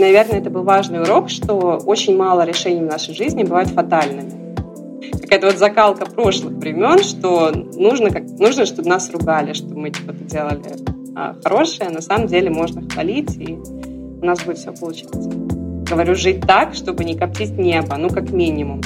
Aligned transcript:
Наверное, 0.00 0.38
это 0.40 0.48
был 0.48 0.62
важный 0.62 1.02
урок, 1.02 1.28
что 1.28 1.78
очень 1.84 2.16
мало 2.16 2.46
решений 2.46 2.80
в 2.80 2.86
нашей 2.90 3.14
жизни 3.14 3.42
бывают 3.42 3.68
фатальными. 3.68 4.32
Какая-то 5.20 5.48
вот 5.48 5.58
закалка 5.58 6.06
прошлых 6.06 6.54
времен, 6.54 7.02
что 7.02 7.52
нужно, 7.76 8.08
как, 8.08 8.24
нужно 8.38 8.64
чтобы 8.64 8.88
нас 8.88 9.10
ругали, 9.10 9.52
что 9.52 9.68
мы 9.74 9.92
что-то 9.92 10.14
типа, 10.14 10.30
делали 10.30 10.62
а, 11.14 11.36
хорошее. 11.44 11.90
На 11.90 12.00
самом 12.00 12.28
деле 12.28 12.48
можно 12.48 12.80
хвалить, 12.88 13.36
и 13.36 13.52
у 13.52 14.24
нас 14.24 14.42
будет 14.42 14.56
все 14.56 14.72
получаться. 14.72 15.30
Говорю, 15.90 16.14
жить 16.14 16.40
так, 16.46 16.72
чтобы 16.74 17.04
не 17.04 17.14
коптить 17.14 17.58
небо, 17.58 17.96
ну, 17.96 18.08
как 18.08 18.30
минимум. 18.30 18.80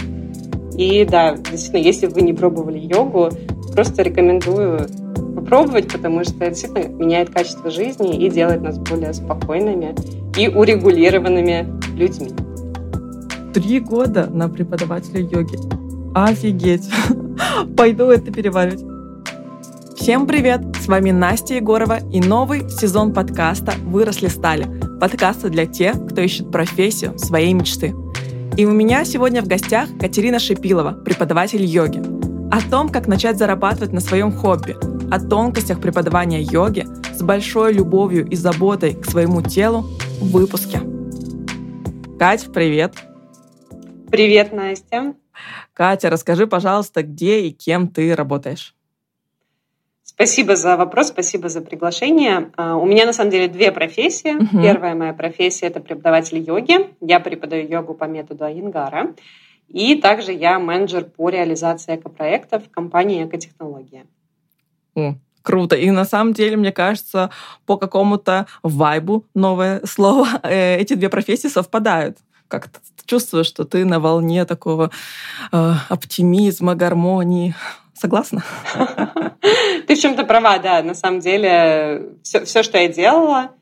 И 0.77 1.05
да, 1.05 1.37
действительно, 1.37 1.81
если 1.81 2.07
вы 2.07 2.23
не 2.23 2.33
пробовали 2.33 2.79
йогу, 2.79 3.31
просто 3.73 4.03
рекомендую 4.03 4.89
попробовать, 5.37 5.93
потому 5.93 6.25
что 6.25 6.35
это 6.39 6.51
действительно 6.51 6.89
меняет 6.89 7.31
качество 7.31 7.71
жизни 7.71 8.17
и 8.17 8.29
делает 8.29 8.63
нас 8.63 8.79
более 8.79 9.15
спокойными 9.15 9.95
и 10.37 10.49
урегулированными 10.49 11.81
людьми. 11.97 12.31
Три 13.53 13.81
года 13.81 14.29
на 14.33 14.49
преподавателя 14.49 15.21
йоги. 15.21 15.59
Офигеть. 16.15 16.89
Пойду 17.77 18.07
это 18.07 18.33
переваривать. 18.33 18.83
Всем 19.97 20.27
привет! 20.27 20.61
С 20.81 20.89
вами 20.89 21.13
Настя 21.13 21.55
Егорова 21.55 21.99
и 22.13 22.21
новый 22.21 22.69
сезон 22.69 23.15
подкаста 23.15 23.75
«Выросли 23.85 24.27
стали». 24.27 24.67
Подкаста 25.01 25.49
для 25.49 25.67
тех, 25.67 25.95
кто 26.07 26.21
ищет 26.21 26.51
профессию 26.51 27.19
своей 27.19 27.53
мечты. 27.53 27.95
И 28.57 28.67
у 28.67 28.73
меня 28.73 29.05
сегодня 29.05 29.41
в 29.41 29.47
гостях 29.47 29.89
Катерина 29.99 30.39
Шипилова, 30.39 30.93
преподаватель 31.05 31.65
йоги. 31.65 32.03
О 32.51 32.61
том, 32.71 32.89
как 32.89 33.07
начать 33.07 33.39
зарабатывать 33.39 33.93
на 33.93 34.01
своем 34.01 34.33
хобби, 34.33 34.77
о 35.11 35.21
тонкостях 35.21 35.81
преподавания 35.81 36.43
йоги 36.43 36.87
с 37.17 37.23
большой 37.23 37.73
любовью 37.73 38.27
и 38.27 38.37
заботой 38.37 38.95
к 38.95 39.07
своему 39.07 39.43
телу 39.43 39.87
выпуске. 40.21 40.81
Кать, 42.19 42.53
привет! 42.53 42.95
Привет, 44.11 44.53
Настя! 44.53 45.15
Катя, 45.73 46.11
расскажи, 46.11 46.47
пожалуйста, 46.47 47.03
где 47.03 47.41
и 47.41 47.51
кем 47.51 47.89
ты 47.89 48.15
работаешь? 48.15 48.75
Спасибо 50.03 50.55
за 50.55 50.77
вопрос, 50.77 51.09
спасибо 51.09 51.49
за 51.49 51.61
приглашение. 51.61 52.53
А, 52.57 52.77
у 52.77 52.87
меня 52.87 53.05
на 53.07 53.13
самом 53.13 53.31
деле 53.31 53.49
две 53.49 53.73
профессии. 53.73 54.37
Угу. 54.37 54.63
Первая 54.63 54.95
моя 54.95 55.13
профессия 55.13 55.67
это 55.67 55.81
преподаватель 55.81 56.39
йоги. 56.39 56.91
Я 57.01 57.19
преподаю 57.19 57.69
йогу 57.69 57.95
по 57.95 58.05
методу 58.05 58.45
Айенгара. 58.45 59.15
И 59.69 59.97
также 59.97 60.33
я 60.33 60.61
менеджер 60.61 61.05
по 61.05 61.31
реализации 61.31 61.97
экопроектов 61.97 62.67
в 62.67 62.71
компании 62.71 63.27
«Экотехнология». 63.27 64.07
О, 64.95 65.15
круто. 65.45 65.77
И 65.77 65.91
на 65.93 66.05
самом 66.05 66.33
деле, 66.33 66.57
мне 66.57 66.73
кажется, 66.73 67.31
по 67.67 67.77
какому-то 67.77 68.47
вайбу, 68.65 69.25
новое 69.35 69.81
слово, 69.85 70.27
э, 70.43 70.77
эти 70.79 70.95
две 70.95 71.09
профессии 71.09 71.49
совпадают. 71.49 72.19
Как-то 72.49 72.81
чувствуешь, 73.07 73.47
что 73.47 73.65
ты 73.65 73.85
на 73.85 74.01
волне 74.01 74.45
такого 74.45 74.91
э, 75.53 75.73
оптимизма, 75.89 76.75
гармонии. 76.75 77.55
Согласна? 77.95 78.43
Ты 79.87 79.95
в 79.95 80.01
чем-то 80.01 80.25
права, 80.25 80.59
да. 80.59 80.83
На 80.83 80.95
самом 80.95 81.21
деле, 81.21 82.17
все, 82.23 82.45
все 82.45 82.63
что 82.63 82.77
я 82.77 82.89
делала, 82.89 83.53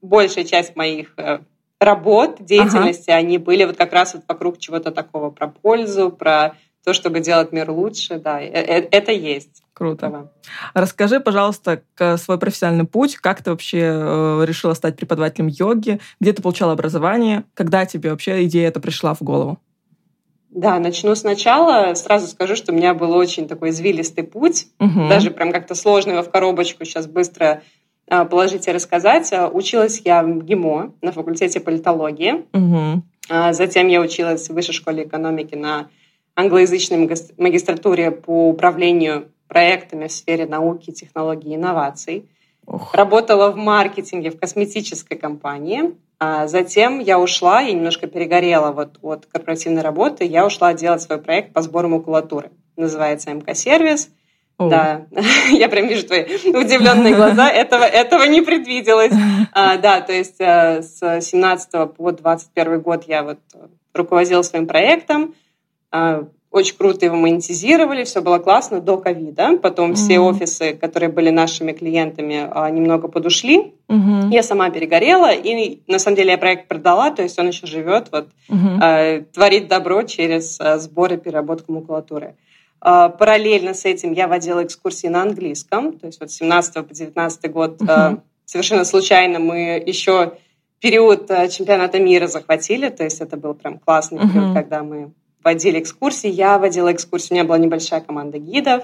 большая 0.00 0.44
часть 0.44 0.76
моих 0.76 1.12
э, 1.18 1.40
работ, 1.78 2.36
деятельности, 2.40 3.10
ага. 3.10 3.18
они 3.18 3.38
были 3.38 3.64
вот 3.64 3.76
как 3.76 3.92
раз 3.92 4.14
вот 4.14 4.24
вокруг 4.26 4.58
чего-то 4.58 4.92
такого 4.92 5.30
про 5.30 5.48
пользу, 5.48 6.10
про 6.10 6.56
то, 6.86 6.92
чтобы 6.92 7.18
делать 7.18 7.50
мир 7.50 7.68
лучше, 7.68 8.20
да, 8.20 8.40
э, 8.40 8.46
э, 8.46 8.88
это 8.92 9.10
есть. 9.10 9.64
Круто. 9.72 10.06
Ага. 10.06 10.32
Расскажи, 10.72 11.18
пожалуйста, 11.18 11.82
свой 12.16 12.38
профессиональный 12.38 12.86
путь, 12.86 13.16
как 13.16 13.42
ты 13.42 13.50
вообще 13.50 13.78
решила 14.46 14.72
стать 14.74 14.96
преподавателем 14.96 15.48
йоги, 15.48 15.98
где 16.20 16.32
ты 16.32 16.40
получала 16.40 16.72
образование, 16.72 17.42
когда 17.54 17.84
тебе 17.84 18.12
вообще 18.12 18.44
идея 18.44 18.68
эта 18.68 18.78
пришла 18.78 19.14
в 19.14 19.22
голову? 19.22 19.58
Да, 20.50 20.78
начну 20.78 21.14
сначала. 21.16 21.92
Сразу 21.94 22.28
скажу, 22.28 22.54
что 22.54 22.72
у 22.72 22.74
меня 22.74 22.94
был 22.94 23.12
очень 23.12 23.48
такой 23.48 23.70
извилистый 23.70 24.24
путь. 24.24 24.68
Угу. 24.78 25.08
Даже 25.08 25.30
прям 25.30 25.52
как-то 25.52 25.74
сложно 25.74 26.12
его 26.12 26.22
в 26.22 26.30
коробочку 26.30 26.84
сейчас 26.84 27.06
быстро 27.06 27.62
а, 28.08 28.24
положить 28.24 28.66
и 28.66 28.72
рассказать. 28.72 29.30
А, 29.32 29.48
училась 29.48 30.00
я 30.04 30.22
в 30.22 30.44
ГИМО 30.44 30.94
на 31.02 31.12
факультете 31.12 31.60
политологии. 31.60 32.46
Угу. 32.54 33.02
Затем 33.50 33.88
я 33.88 34.00
училась 34.00 34.48
в 34.48 34.54
Высшей 34.54 34.72
школе 34.72 35.04
экономики 35.04 35.56
на 35.56 35.88
англоязычной 36.36 37.08
магистратуре 37.38 38.10
по 38.10 38.48
управлению 38.50 39.28
проектами 39.48 40.06
в 40.06 40.12
сфере 40.12 40.46
науки, 40.46 40.92
технологий 40.92 41.50
и 41.50 41.56
инноваций. 41.56 42.28
Ох. 42.66 42.94
Работала 42.94 43.50
в 43.50 43.56
маркетинге 43.56 44.30
в 44.30 44.38
косметической 44.38 45.16
компании. 45.16 45.94
А 46.18 46.46
затем 46.46 46.98
я 46.98 47.18
ушла, 47.18 47.60
я 47.60 47.72
немножко 47.72 48.06
перегорела 48.06 48.72
вот 48.72 48.98
от 49.02 49.26
корпоративной 49.26 49.82
работы, 49.82 50.24
я 50.24 50.46
ушла 50.46 50.72
делать 50.72 51.02
свой 51.02 51.18
проект 51.18 51.52
по 51.52 51.60
сбору 51.60 51.88
макулатуры. 51.88 52.50
Называется 52.76 53.30
МК-сервис. 53.32 54.10
Да, 54.58 55.06
я 55.50 55.68
прям 55.68 55.86
вижу 55.86 56.06
твои 56.06 56.22
удивленные 56.22 57.14
глаза. 57.16 57.50
Этого, 57.50 57.84
этого 57.84 58.24
не 58.24 58.40
предвиделось. 58.40 59.12
А, 59.52 59.76
да, 59.76 60.00
то 60.00 60.14
есть 60.14 60.40
а, 60.40 60.80
с 60.80 61.20
17 61.20 61.94
по 61.94 62.12
21 62.12 62.80
год 62.80 63.04
я 63.06 63.22
вот 63.22 63.38
руководила 63.92 64.40
своим 64.40 64.66
проектом. 64.66 65.34
А, 65.96 66.24
очень 66.50 66.76
круто 66.76 67.04
его 67.04 67.16
монетизировали, 67.16 68.04
все 68.04 68.22
было 68.22 68.38
классно 68.38 68.80
до 68.80 68.98
ковида. 68.98 69.58
Потом 69.58 69.90
mm-hmm. 69.90 69.94
все 69.94 70.18
офисы, 70.20 70.72
которые 70.74 71.10
были 71.10 71.30
нашими 71.30 71.72
клиентами, 71.72 72.48
а, 72.50 72.70
немного 72.70 73.08
подушли. 73.08 73.74
Mm-hmm. 73.88 74.30
Я 74.30 74.42
сама 74.42 74.70
перегорела, 74.70 75.32
и 75.32 75.80
на 75.86 75.98
самом 75.98 76.16
деле 76.16 76.32
я 76.32 76.38
проект 76.38 76.68
продала, 76.68 77.10
то 77.10 77.22
есть 77.22 77.38
он 77.38 77.48
еще 77.48 77.66
живет, 77.66 78.08
вот, 78.12 78.28
mm-hmm. 78.50 79.26
творит 79.32 79.68
добро 79.68 80.02
через 80.02 80.58
сбор 80.82 81.14
и 81.14 81.16
переработку 81.16 81.72
макулатуры. 81.72 82.36
Параллельно 82.80 83.74
с 83.74 83.84
этим 83.84 84.12
я 84.12 84.28
водила 84.28 84.62
экскурсии 84.62 85.08
на 85.08 85.22
английском, 85.22 85.98
то 85.98 86.06
есть 86.06 86.20
вот 86.20 86.30
с 86.30 86.36
17 86.36 86.86
по 86.86 86.94
19 86.94 87.52
год 87.52 87.80
mm-hmm. 87.80 88.20
совершенно 88.44 88.84
случайно 88.84 89.38
мы 89.38 89.82
еще 89.84 90.34
период 90.80 91.28
чемпионата 91.50 91.98
мира 91.98 92.26
захватили, 92.26 92.88
то 92.90 93.04
есть 93.04 93.20
это 93.20 93.36
был 93.36 93.54
прям 93.54 93.78
классный 93.78 94.18
период, 94.18 94.50
mm-hmm. 94.50 94.54
когда 94.54 94.82
мы 94.82 95.10
водили 95.46 95.78
экскурсии, 95.78 96.28
я 96.28 96.58
водила 96.58 96.92
экскурсии, 96.92 97.28
у 97.30 97.34
меня 97.34 97.44
была 97.44 97.56
небольшая 97.56 98.00
команда 98.00 98.38
гидов. 98.38 98.82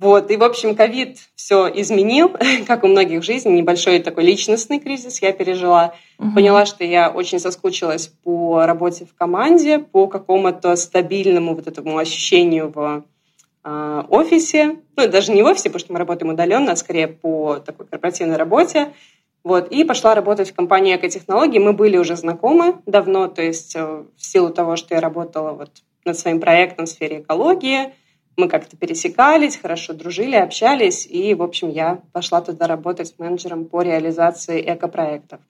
Вот, 0.00 0.32
и, 0.32 0.36
в 0.36 0.42
общем, 0.42 0.74
ковид 0.74 1.18
все 1.36 1.68
изменил, 1.68 2.32
как 2.66 2.82
у 2.82 2.88
многих 2.88 3.20
в 3.20 3.24
жизни, 3.24 3.50
небольшой 3.50 4.00
такой 4.00 4.24
личностный 4.24 4.80
кризис 4.80 5.22
я 5.22 5.32
пережила. 5.32 5.94
Угу. 6.18 6.32
Поняла, 6.32 6.66
что 6.66 6.82
я 6.82 7.08
очень 7.08 7.38
соскучилась 7.38 8.08
по 8.24 8.66
работе 8.66 9.06
в 9.06 9.14
команде, 9.14 9.78
по 9.78 10.08
какому-то 10.08 10.74
стабильному 10.74 11.54
вот 11.54 11.68
этому 11.68 11.98
ощущению 11.98 12.72
в 12.74 13.04
э, 13.62 14.02
офисе. 14.08 14.78
Ну, 14.96 15.08
даже 15.08 15.30
не 15.30 15.44
в 15.44 15.46
офисе, 15.46 15.70
потому 15.70 15.78
что 15.78 15.92
мы 15.92 16.00
работаем 16.00 16.32
удаленно, 16.32 16.72
а 16.72 16.76
скорее 16.76 17.06
по 17.06 17.60
такой 17.64 17.86
корпоративной 17.86 18.36
работе. 18.36 18.92
Вот, 19.44 19.70
и 19.70 19.84
пошла 19.84 20.14
работать 20.14 20.50
в 20.50 20.54
компании 20.54 20.96
экотехнологий. 20.96 21.60
Мы 21.60 21.74
были 21.74 21.98
уже 21.98 22.16
знакомы 22.16 22.80
давно, 22.86 23.28
то 23.28 23.42
есть 23.42 23.76
э, 23.76 23.84
в 24.16 24.24
силу 24.24 24.48
того, 24.48 24.76
что 24.76 24.94
я 24.94 25.02
работала 25.02 25.52
вот 25.52 25.70
над 26.06 26.18
своим 26.18 26.40
проектом 26.40 26.86
в 26.86 26.88
сфере 26.88 27.20
экологии, 27.20 27.92
мы 28.36 28.48
как-то 28.48 28.76
пересекались, 28.76 29.56
хорошо 29.56 29.92
дружили, 29.92 30.34
общались, 30.34 31.06
и, 31.06 31.34
в 31.34 31.42
общем, 31.42 31.68
я 31.68 32.00
пошла 32.12 32.40
туда 32.40 32.66
работать 32.66 33.14
менеджером 33.18 33.66
по 33.66 33.82
реализации 33.82 34.60
экопроектов. 34.66 35.40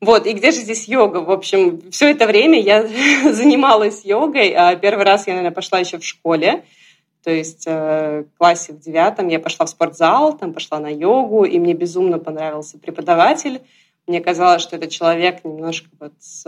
Вот, 0.00 0.26
и 0.26 0.32
где 0.32 0.50
же 0.50 0.58
здесь 0.58 0.86
йога? 0.86 1.18
В 1.18 1.30
общем, 1.30 1.90
все 1.90 2.10
это 2.10 2.26
время 2.26 2.60
я 2.60 2.86
занималась 3.32 4.04
йогой. 4.04 4.50
А 4.50 4.76
первый 4.76 5.04
раз 5.04 5.26
я, 5.26 5.34
наверное, 5.34 5.54
пошла 5.54 5.78
еще 5.78 5.98
в 5.98 6.04
школе. 6.04 6.64
То 7.28 7.34
есть 7.34 7.64
э, 7.66 8.22
в 8.22 8.38
классе 8.38 8.72
в 8.72 8.80
девятом 8.80 9.28
я 9.28 9.38
пошла 9.38 9.66
в 9.66 9.68
спортзал, 9.68 10.38
там 10.38 10.54
пошла 10.54 10.78
на 10.78 10.86
йогу, 10.86 11.44
и 11.44 11.58
мне 11.58 11.74
безумно 11.74 12.18
понравился 12.18 12.78
преподаватель. 12.78 13.60
Мне 14.06 14.22
казалось, 14.22 14.62
что 14.62 14.76
это 14.76 14.88
человек 14.88 15.44
немножко 15.44 15.90
вот 16.00 16.14
с, 16.20 16.46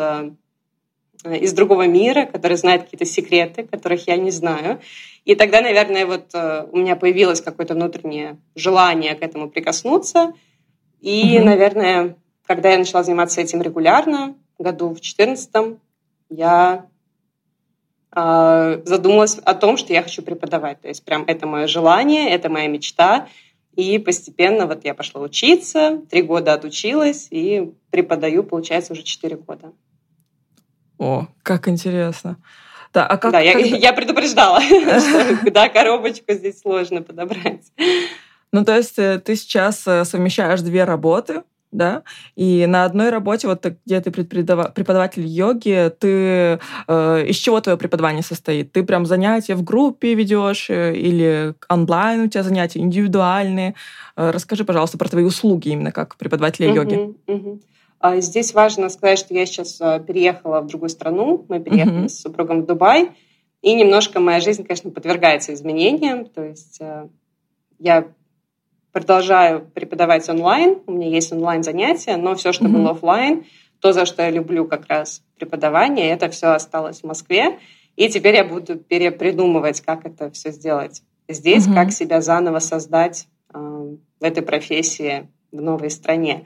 э, 1.22 1.36
из 1.36 1.52
другого 1.52 1.86
мира, 1.86 2.24
который 2.24 2.56
знает 2.56 2.84
какие-то 2.84 3.04
секреты, 3.04 3.64
которых 3.64 4.08
я 4.08 4.16
не 4.16 4.30
знаю. 4.30 4.80
И 5.26 5.34
тогда, 5.34 5.60
наверное, 5.60 6.06
вот 6.06 6.30
э, 6.32 6.66
у 6.72 6.78
меня 6.78 6.96
появилось 6.96 7.42
какое-то 7.42 7.74
внутреннее 7.74 8.38
желание 8.54 9.14
к 9.14 9.22
этому 9.22 9.50
прикоснуться. 9.50 10.32
И, 11.02 11.36
mm-hmm. 11.36 11.44
наверное, 11.44 12.16
когда 12.46 12.70
я 12.70 12.78
начала 12.78 13.02
заниматься 13.02 13.42
этим 13.42 13.60
регулярно, 13.60 14.34
году 14.58 14.94
в 14.94 15.02
четырнадцатом, 15.02 15.78
я 16.30 16.86
задумалась 18.12 19.38
о 19.38 19.54
том, 19.54 19.76
что 19.76 19.92
я 19.92 20.02
хочу 20.02 20.22
преподавать. 20.22 20.80
То 20.80 20.88
есть 20.88 21.04
прям 21.04 21.24
это 21.26 21.46
мое 21.46 21.66
желание, 21.66 22.30
это 22.30 22.48
моя 22.48 22.66
мечта. 22.66 23.28
И 23.76 23.98
постепенно 23.98 24.66
вот 24.66 24.84
я 24.84 24.94
пошла 24.94 25.20
учиться, 25.20 26.02
три 26.10 26.22
года 26.22 26.54
отучилась 26.54 27.28
и 27.30 27.72
преподаю, 27.90 28.42
получается, 28.42 28.92
уже 28.94 29.04
четыре 29.04 29.36
года. 29.36 29.72
О, 30.98 31.28
как 31.42 31.68
интересно. 31.68 32.36
Да, 32.92 33.06
а 33.06 33.16
как, 33.16 33.32
да 33.32 33.40
я, 33.40 33.52
я 33.52 33.92
предупреждала, 33.92 34.60
что 34.60 35.50
да, 35.50 35.68
коробочку 35.68 36.32
здесь 36.32 36.60
сложно 36.60 37.02
подобрать. 37.02 37.72
Ну, 38.52 38.64
то 38.64 38.76
есть 38.76 38.98
э, 38.98 39.20
ты 39.20 39.36
сейчас 39.36 39.86
э, 39.86 40.04
совмещаешь 40.04 40.60
две 40.60 40.82
работы, 40.82 41.44
да, 41.72 42.02
и 42.34 42.66
на 42.66 42.84
одной 42.84 43.10
работе, 43.10 43.46
вот 43.46 43.64
где 43.86 44.00
ты 44.00 44.10
преподаватель 44.10 45.24
йоги, 45.24 45.92
ты 45.98 46.58
э, 46.88 47.26
из 47.26 47.36
чего 47.36 47.60
твое 47.60 47.78
преподавание 47.78 48.22
состоит? 48.22 48.72
Ты 48.72 48.82
прям 48.82 49.06
занятия 49.06 49.54
в 49.54 49.62
группе 49.62 50.14
ведешь 50.14 50.68
э, 50.68 50.94
или 50.96 51.54
онлайн 51.68 52.22
у 52.22 52.26
тебя 52.26 52.42
занятия 52.42 52.80
индивидуальные? 52.80 53.74
Э, 54.16 54.30
расскажи, 54.30 54.64
пожалуйста, 54.64 54.98
про 54.98 55.08
твои 55.08 55.24
услуги 55.24 55.68
именно 55.68 55.92
как 55.92 56.16
преподавателя 56.16 56.72
йоги. 56.72 56.94
Uh-huh, 57.26 57.60
uh-huh. 58.02 58.20
Здесь 58.20 58.54
важно 58.54 58.88
сказать, 58.88 59.18
что 59.18 59.34
я 59.34 59.46
сейчас 59.46 59.80
э, 59.80 60.02
переехала 60.06 60.62
в 60.62 60.66
другую 60.66 60.88
страну. 60.88 61.44
Мы 61.48 61.60
переехали 61.60 62.04
uh-huh. 62.04 62.08
с 62.08 62.20
супругом 62.20 62.62
в 62.62 62.66
Дубай. 62.66 63.10
И 63.62 63.74
немножко 63.74 64.20
моя 64.20 64.40
жизнь, 64.40 64.64
конечно, 64.64 64.90
подвергается 64.90 65.52
изменениям. 65.52 66.24
То 66.24 66.42
есть 66.42 66.78
э, 66.80 67.08
я 67.78 68.08
продолжаю 68.92 69.60
преподавать 69.74 70.28
онлайн, 70.28 70.78
у 70.86 70.92
меня 70.92 71.08
есть 71.08 71.32
онлайн 71.32 71.62
занятия, 71.62 72.16
но 72.16 72.34
все, 72.34 72.52
что 72.52 72.64
mm-hmm. 72.64 72.72
было 72.72 72.90
офлайн, 72.90 73.44
то, 73.80 73.92
за 73.92 74.04
что 74.04 74.22
я 74.22 74.30
люблю 74.30 74.66
как 74.66 74.86
раз 74.88 75.22
преподавание, 75.38 76.10
это 76.10 76.28
все 76.28 76.48
осталось 76.48 77.00
в 77.00 77.06
Москве. 77.06 77.58
И 77.96 78.08
теперь 78.08 78.36
я 78.36 78.44
буду 78.44 78.76
перепридумывать, 78.76 79.80
как 79.80 80.06
это 80.06 80.30
все 80.30 80.52
сделать 80.52 81.02
здесь, 81.28 81.66
mm-hmm. 81.66 81.74
как 81.74 81.92
себя 81.92 82.20
заново 82.20 82.58
создать 82.58 83.26
э, 83.52 83.58
в 83.58 84.24
этой 84.24 84.42
профессии 84.42 85.28
в 85.52 85.60
новой 85.60 85.90
стране. 85.90 86.44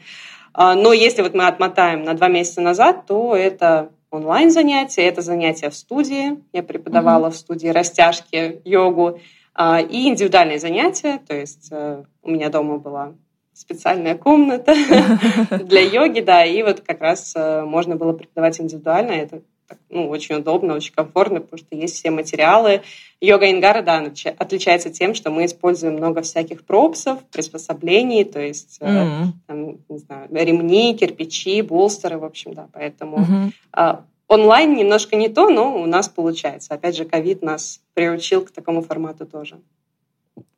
Э, 0.56 0.74
но 0.74 0.92
если 0.92 1.22
вот 1.22 1.34
мы 1.34 1.46
отмотаем 1.46 2.04
на 2.04 2.14
два 2.14 2.28
месяца 2.28 2.60
назад, 2.60 3.06
то 3.06 3.34
это 3.34 3.90
онлайн 4.10 4.50
занятия, 4.50 5.02
это 5.02 5.22
занятия 5.22 5.70
в 5.70 5.74
студии. 5.74 6.38
Я 6.52 6.62
преподавала 6.62 7.26
mm-hmm. 7.26 7.32
в 7.32 7.36
студии 7.36 7.68
растяжки, 7.68 8.60
йогу. 8.64 9.20
А, 9.54 9.80
и 9.80 10.08
индивидуальные 10.08 10.58
занятия, 10.58 11.20
то 11.26 11.34
есть 11.34 11.68
э, 11.70 12.02
у 12.22 12.30
меня 12.30 12.50
дома 12.50 12.78
была 12.78 13.14
специальная 13.52 14.16
комната 14.16 14.74
для 15.64 15.80
йоги, 15.80 16.20
да, 16.20 16.44
и 16.44 16.62
вот 16.64 16.80
как 16.80 17.00
раз 17.00 17.34
э, 17.36 17.62
можно 17.62 17.94
было 17.94 18.12
преподавать 18.12 18.60
индивидуально, 18.60 19.12
это 19.12 19.42
ну, 19.88 20.08
очень 20.08 20.34
удобно, 20.34 20.74
очень 20.74 20.92
комфортно, 20.92 21.40
потому 21.40 21.58
что 21.58 21.74
есть 21.76 21.94
все 21.94 22.10
материалы. 22.10 22.82
Йога 23.20 23.50
Ингара, 23.50 23.80
да, 23.80 24.04
отличается 24.38 24.90
тем, 24.90 25.14
что 25.14 25.30
мы 25.30 25.46
используем 25.46 25.94
много 25.94 26.20
всяких 26.22 26.64
пропсов, 26.64 27.22
приспособлений, 27.32 28.24
то 28.24 28.40
есть 28.40 28.78
mm-hmm. 28.80 29.26
там, 29.46 29.78
не 29.88 29.98
знаю, 29.98 30.28
ремни, 30.30 30.96
кирпичи, 30.96 31.62
болстеры, 31.62 32.18
в 32.18 32.24
общем, 32.24 32.54
да, 32.54 32.68
поэтому 32.72 33.18
mm-hmm. 33.18 34.02
Онлайн 34.28 34.74
немножко 34.74 35.16
не 35.16 35.28
то, 35.28 35.50
но 35.50 35.80
у 35.80 35.86
нас 35.86 36.08
получается. 36.08 36.74
Опять 36.74 36.96
же, 36.96 37.04
ковид 37.04 37.42
нас 37.42 37.80
приучил 37.94 38.44
к 38.44 38.50
такому 38.50 38.82
формату 38.82 39.26
тоже. 39.26 39.60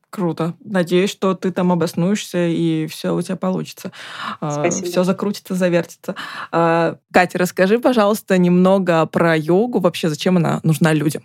Круто. 0.08 0.54
Надеюсь, 0.64 1.10
что 1.10 1.34
ты 1.34 1.50
там 1.50 1.72
обоснуешься 1.72 2.46
и 2.46 2.86
все 2.86 3.14
у 3.14 3.20
тебя 3.20 3.36
получится. 3.36 3.92
А, 4.40 4.50
Спасибо. 4.50 4.86
Все 4.86 5.04
закрутится, 5.04 5.54
завертится. 5.54 6.14
А, 6.52 6.96
Катя, 7.12 7.38
расскажи, 7.38 7.78
пожалуйста, 7.78 8.38
немного 8.38 9.04
про 9.06 9.36
йогу. 9.36 9.80
Вообще, 9.80 10.08
зачем 10.08 10.36
она 10.36 10.60
нужна 10.62 10.92
людям? 10.92 11.24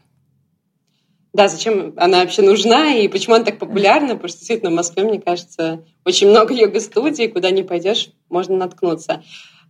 Да, 1.31 1.47
зачем 1.47 1.93
она 1.95 2.19
вообще 2.19 2.41
нужна 2.41 2.95
и 2.95 3.07
почему 3.07 3.35
она 3.35 3.45
так 3.45 3.59
популярна? 3.59 4.15
Потому 4.15 4.27
что 4.27 4.39
действительно 4.39 4.71
в 4.71 4.75
Москве, 4.75 5.03
мне 5.03 5.21
кажется, 5.21 5.85
очень 6.03 6.29
много 6.29 6.53
йога-студий, 6.53 7.29
куда 7.29 7.51
не 7.51 7.63
пойдешь, 7.63 8.09
можно 8.27 8.57
наткнуться. 8.57 9.23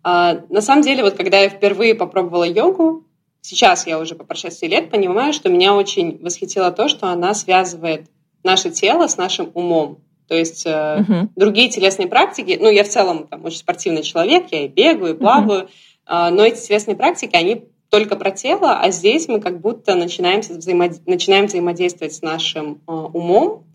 А, 0.03 0.39
на 0.49 0.61
самом 0.61 0.81
деле, 0.81 1.03
вот 1.03 1.15
когда 1.15 1.39
я 1.39 1.49
впервые 1.49 1.95
попробовала 1.95 2.43
йогу, 2.43 3.05
сейчас 3.41 3.87
я 3.87 3.99
уже 3.99 4.15
по 4.15 4.23
прошествии 4.23 4.67
лет 4.67 4.89
понимаю, 4.89 5.33
что 5.33 5.49
меня 5.49 5.75
очень 5.75 6.19
восхитило 6.21 6.71
то, 6.71 6.87
что 6.87 7.07
она 7.07 7.33
связывает 7.33 8.07
наше 8.43 8.71
тело 8.71 9.07
с 9.07 9.17
нашим 9.17 9.51
умом. 9.53 9.99
То 10.27 10.35
есть 10.35 10.65
uh 10.65 11.05
-huh. 11.05 11.27
другие 11.35 11.69
телесные 11.69 12.07
практики, 12.07 12.57
ну, 12.59 12.69
я 12.69 12.83
в 12.83 12.89
целом 12.89 13.27
там 13.27 13.43
очень 13.43 13.59
спортивный 13.59 14.01
человек, 14.01 14.45
я 14.51 14.65
и 14.65 14.67
бегаю, 14.67 15.13
и 15.13 15.17
плаваю, 15.17 15.61
uh 15.61 15.67
-huh. 16.07 16.29
но 16.29 16.43
эти 16.43 16.65
телесные 16.67 16.95
практики, 16.95 17.35
они 17.35 17.65
только 17.89 18.15
про 18.15 18.31
тело, 18.31 18.79
а 18.79 18.89
здесь 18.89 19.27
мы 19.27 19.41
как 19.41 19.59
будто 19.59 19.95
начинаем, 19.95 20.39
взаимод... 20.39 21.05
начинаем 21.05 21.47
взаимодействовать 21.47 22.13
с 22.13 22.21
нашим 22.21 22.81
э, 22.87 22.91
умом, 22.91 23.65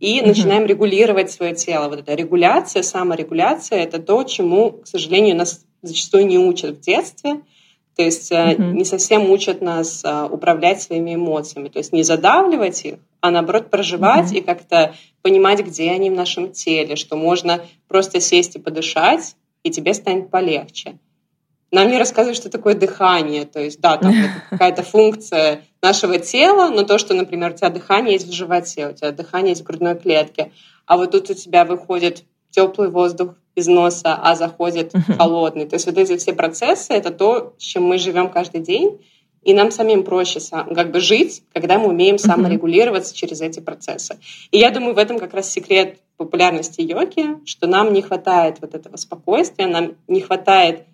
и 0.00 0.18
mm-hmm. 0.18 0.26
начинаем 0.26 0.66
регулировать 0.66 1.30
свое 1.30 1.54
тело. 1.54 1.88
Вот 1.88 2.00
эта 2.00 2.14
регуляция, 2.14 2.82
саморегуляция— 2.82 3.78
это 3.84 3.98
то, 4.00 4.24
чему, 4.24 4.72
к 4.72 4.86
сожалению, 4.86 5.36
нас 5.36 5.64
зачастую 5.82 6.26
не 6.26 6.38
учат 6.38 6.76
в 6.76 6.80
детстве. 6.80 7.40
То 7.96 8.04
есть 8.04 8.32
mm-hmm. 8.32 8.72
не 8.72 8.84
совсем 8.84 9.30
учат 9.30 9.60
нас 9.60 10.02
а, 10.04 10.26
управлять 10.26 10.80
своими 10.80 11.16
эмоциями. 11.16 11.68
То 11.68 11.78
есть 11.78 11.92
не 11.92 12.02
задавливать 12.02 12.84
их, 12.84 12.94
а 13.20 13.30
наоборот 13.30 13.68
проживать 13.70 14.32
mm-hmm. 14.32 14.38
и 14.38 14.42
как-то 14.42 14.94
понимать, 15.22 15.60
где 15.60 15.90
они 15.90 16.08
в 16.08 16.14
нашем 16.14 16.52
теле, 16.52 16.96
что 16.96 17.16
можно 17.16 17.60
просто 17.88 18.20
сесть 18.20 18.56
и 18.56 18.58
подышать, 18.58 19.36
и 19.62 19.70
тебе 19.70 19.92
станет 19.92 20.30
полегче. 20.30 20.98
Нам 21.72 21.88
не 21.88 21.98
рассказывают, 21.98 22.36
что 22.36 22.50
такое 22.50 22.74
дыхание. 22.74 23.44
То 23.44 23.60
есть, 23.60 23.80
да, 23.80 23.96
там 23.96 24.14
какая-то 24.50 24.82
функция 24.82 25.62
нашего 25.82 26.18
тела, 26.18 26.70
но 26.70 26.82
то, 26.82 26.98
что, 26.98 27.14
например, 27.14 27.52
у 27.52 27.56
тебя 27.56 27.70
дыхание 27.70 28.14
есть 28.14 28.26
в 28.26 28.32
животе, 28.32 28.88
у 28.88 28.92
тебя 28.92 29.12
дыхание 29.12 29.50
есть 29.50 29.62
в 29.62 29.64
грудной 29.64 29.96
клетке, 29.96 30.52
а 30.86 30.96
вот 30.96 31.12
тут 31.12 31.30
у 31.30 31.34
тебя 31.34 31.64
выходит 31.64 32.24
теплый 32.50 32.88
воздух 32.88 33.34
из 33.54 33.66
носа, 33.66 34.14
а 34.14 34.34
заходит 34.34 34.92
холодный. 35.18 35.66
То 35.66 35.74
есть 35.74 35.86
вот 35.86 35.98
эти 35.98 36.16
все 36.16 36.32
процессы— 36.32 36.92
это 36.94 37.10
то, 37.10 37.54
с 37.58 37.62
чем 37.62 37.84
мы 37.84 37.98
живем 37.98 38.30
каждый 38.30 38.60
день, 38.60 38.98
и 39.42 39.54
нам 39.54 39.70
самим 39.70 40.04
проще 40.04 40.38
как 40.50 40.90
бы 40.90 41.00
жить, 41.00 41.42
когда 41.52 41.78
мы 41.78 41.88
умеем 41.88 42.18
саморегулироваться 42.18 43.16
через 43.16 43.40
эти 43.40 43.60
процессы. 43.60 44.18
И 44.50 44.58
я 44.58 44.70
думаю, 44.70 44.94
в 44.94 44.98
этом 44.98 45.18
как 45.18 45.32
раз 45.32 45.50
секрет 45.50 45.98
популярности 46.16 46.82
йоги, 46.82 47.38
что 47.46 47.66
нам 47.66 47.92
не 47.92 48.02
хватает 48.02 48.58
вот 48.60 48.74
этого 48.74 48.96
спокойствия, 48.96 49.66
нам 49.66 49.92
не 50.08 50.20
хватает 50.20 50.84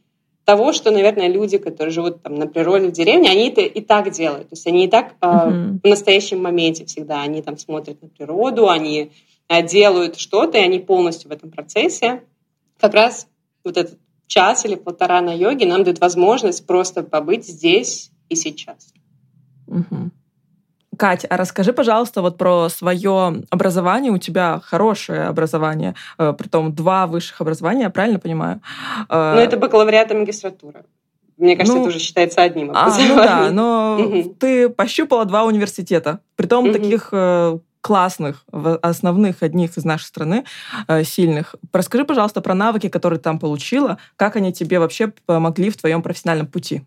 того, 0.44 0.72
что, 0.72 0.92
наверное, 0.92 1.26
люди, 1.26 1.58
которые 1.58 1.92
живут 1.92 2.22
там 2.22 2.36
на 2.36 2.46
природе 2.46 2.86
в 2.86 2.92
деревне, 2.92 3.30
они 3.30 3.48
это 3.48 3.62
и 3.62 3.80
так 3.80 4.12
делают. 4.12 4.48
То 4.50 4.52
есть 4.52 4.66
они 4.68 4.84
и 4.84 4.88
так 4.88 5.14
uh-huh. 5.20 5.80
в 5.82 5.86
настоящем 5.88 6.40
моменте 6.40 6.84
всегда. 6.84 7.22
Они 7.22 7.42
там 7.42 7.58
смотрят 7.58 8.00
на 8.00 8.08
природу, 8.08 8.68
они 8.68 9.10
э, 9.48 9.62
делают 9.66 10.20
что-то, 10.20 10.58
и 10.58 10.60
они 10.60 10.78
полностью 10.78 11.30
в 11.30 11.32
этом 11.32 11.50
процессе. 11.50 12.22
Как 12.78 12.94
раз 12.94 13.26
вот 13.64 13.76
этот 13.76 13.98
час 14.26 14.64
или 14.64 14.74
полтора 14.74 15.20
на 15.20 15.34
йоге 15.34 15.66
нам 15.66 15.84
дает 15.84 16.00
возможность 16.00 16.66
просто 16.66 17.02
побыть 17.02 17.46
здесь 17.46 18.10
и 18.28 18.34
сейчас. 18.34 18.92
Uh-huh. 19.68 20.10
Катя, 20.96 21.28
а 21.28 21.36
расскажи, 21.36 21.72
пожалуйста, 21.72 22.22
вот 22.22 22.38
про 22.38 22.68
свое 22.68 23.42
образование. 23.50 24.12
У 24.12 24.18
тебя 24.18 24.60
хорошее 24.64 25.24
образование, 25.24 25.94
э, 26.18 26.32
том 26.50 26.74
два 26.74 27.06
высших 27.06 27.40
образования, 27.40 27.82
я 27.82 27.90
правильно 27.90 28.18
понимаю? 28.18 28.60
Э, 29.08 29.34
ну, 29.34 29.40
это 29.40 29.56
бакалавриат 29.56 30.10
и 30.10 30.14
магистратура. 30.14 30.84
Мне 31.36 31.54
кажется, 31.54 31.76
ну, 31.76 31.82
это 31.82 31.90
уже 31.90 31.98
считается 31.98 32.40
одним 32.42 32.70
образованием. 32.70 33.12
А, 33.12 33.16
ну 33.16 33.22
да, 33.22 33.50
но 33.50 33.98
угу. 34.00 34.34
ты 34.38 34.70
пощупала 34.70 35.26
два 35.26 35.44
университета, 35.44 36.20
притом 36.34 36.64
угу. 36.66 36.72
таких 36.72 37.10
э, 37.12 37.58
классных, 37.86 38.44
основных, 38.82 39.44
одних 39.44 39.78
из 39.78 39.84
нашей 39.84 40.06
страны, 40.06 40.44
э, 40.88 41.04
сильных. 41.04 41.54
Расскажи, 41.72 42.04
пожалуйста, 42.04 42.40
про 42.40 42.52
навыки, 42.52 42.88
которые 42.88 43.18
ты 43.18 43.24
там 43.24 43.38
получила, 43.38 43.98
как 44.16 44.34
они 44.34 44.52
тебе 44.52 44.80
вообще 44.80 45.12
помогли 45.24 45.70
в 45.70 45.76
твоем 45.76 46.02
профессиональном 46.02 46.48
пути. 46.48 46.82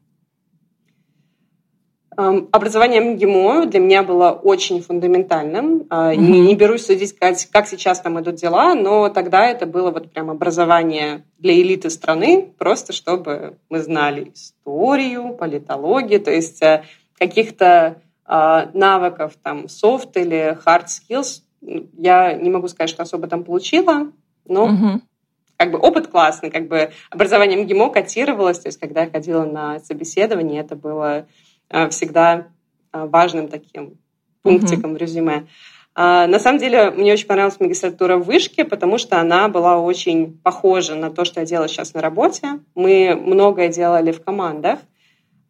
Образование 2.18 3.00
МГИМО 3.00 3.68
для 3.68 3.80
меня 3.80 4.04
было 4.04 4.32
очень 4.32 4.82
фундаментальным. 4.82 5.84
Mm-hmm. 5.84 6.16
Не, 6.18 6.42
не 6.42 6.56
берусь 6.56 6.86
судить, 6.86 7.18
как, 7.18 7.38
как 7.50 7.66
сейчас 7.66 8.02
там 8.02 8.20
идут 8.20 8.36
дела, 8.36 8.76
но 8.76 9.08
тогда 9.08 9.46
это 9.46 9.66
было 9.66 9.92
вот 9.92 10.12
прям 10.12 10.30
образование 10.30 11.24
для 11.38 11.54
элиты 11.54 11.90
страны, 11.90 12.54
просто 12.58 12.92
чтобы 12.92 13.54
мы 13.70 13.80
знали 13.80 14.34
историю, 14.36 15.34
политологию, 15.34 16.20
то 16.20 16.32
есть 16.32 16.62
э, 16.62 16.84
каких-то 17.18 18.02
навыков, 18.30 19.34
там, 19.42 19.66
soft 19.66 20.12
или 20.14 20.56
hard 20.66 20.86
skills 20.86 21.42
я 21.98 22.34
не 22.34 22.52
могу 22.52 22.68
сказать, 22.68 22.92
что 22.92 23.02
особо 23.02 23.28
там 23.28 23.44
получила, 23.44 24.12
но 24.46 24.68
mm-hmm 24.68 25.02
как 25.58 25.72
бы 25.72 25.78
опыт 25.78 26.08
классный, 26.08 26.52
как 26.52 26.70
бы 26.70 26.92
образование 27.10 27.62
МГИМО 27.62 27.90
котировалось, 27.90 28.60
то 28.60 28.70
есть 28.70 28.80
когда 28.80 29.02
я 29.02 29.10
ходила 29.10 29.44
на 29.44 29.80
собеседование, 29.82 30.62
это 30.62 30.78
было 30.78 31.26
Э, 31.70 31.90
всегда 31.90 32.48
э, 32.92 33.06
важным 33.06 33.48
таким 33.48 34.00
пунктиком 34.42 34.92
mm-hmm. 34.92 34.96
в 34.96 34.98
резюме. 34.98 35.48
А, 35.94 36.28
на 36.28 36.40
самом 36.40 36.60
деле, 36.60 36.92
мне 36.92 37.14
очень 37.14 37.28
понравилась 37.28 37.60
магистратура 37.60 38.18
в 38.18 38.24
Вышке, 38.24 38.64
потому 38.64 38.98
что 38.98 39.20
она 39.20 39.50
была 39.50 39.78
очень 39.78 40.40
похожа 40.40 40.96
на 40.96 41.12
то, 41.12 41.26
что 41.26 41.42
я 41.42 41.46
делаю 41.46 41.68
сейчас 41.68 41.94
на 41.94 42.02
работе. 42.02 42.60
Мы 42.74 43.16
многое 43.16 43.68
делали 43.68 44.12
в 44.12 44.24
командах. 44.24 44.80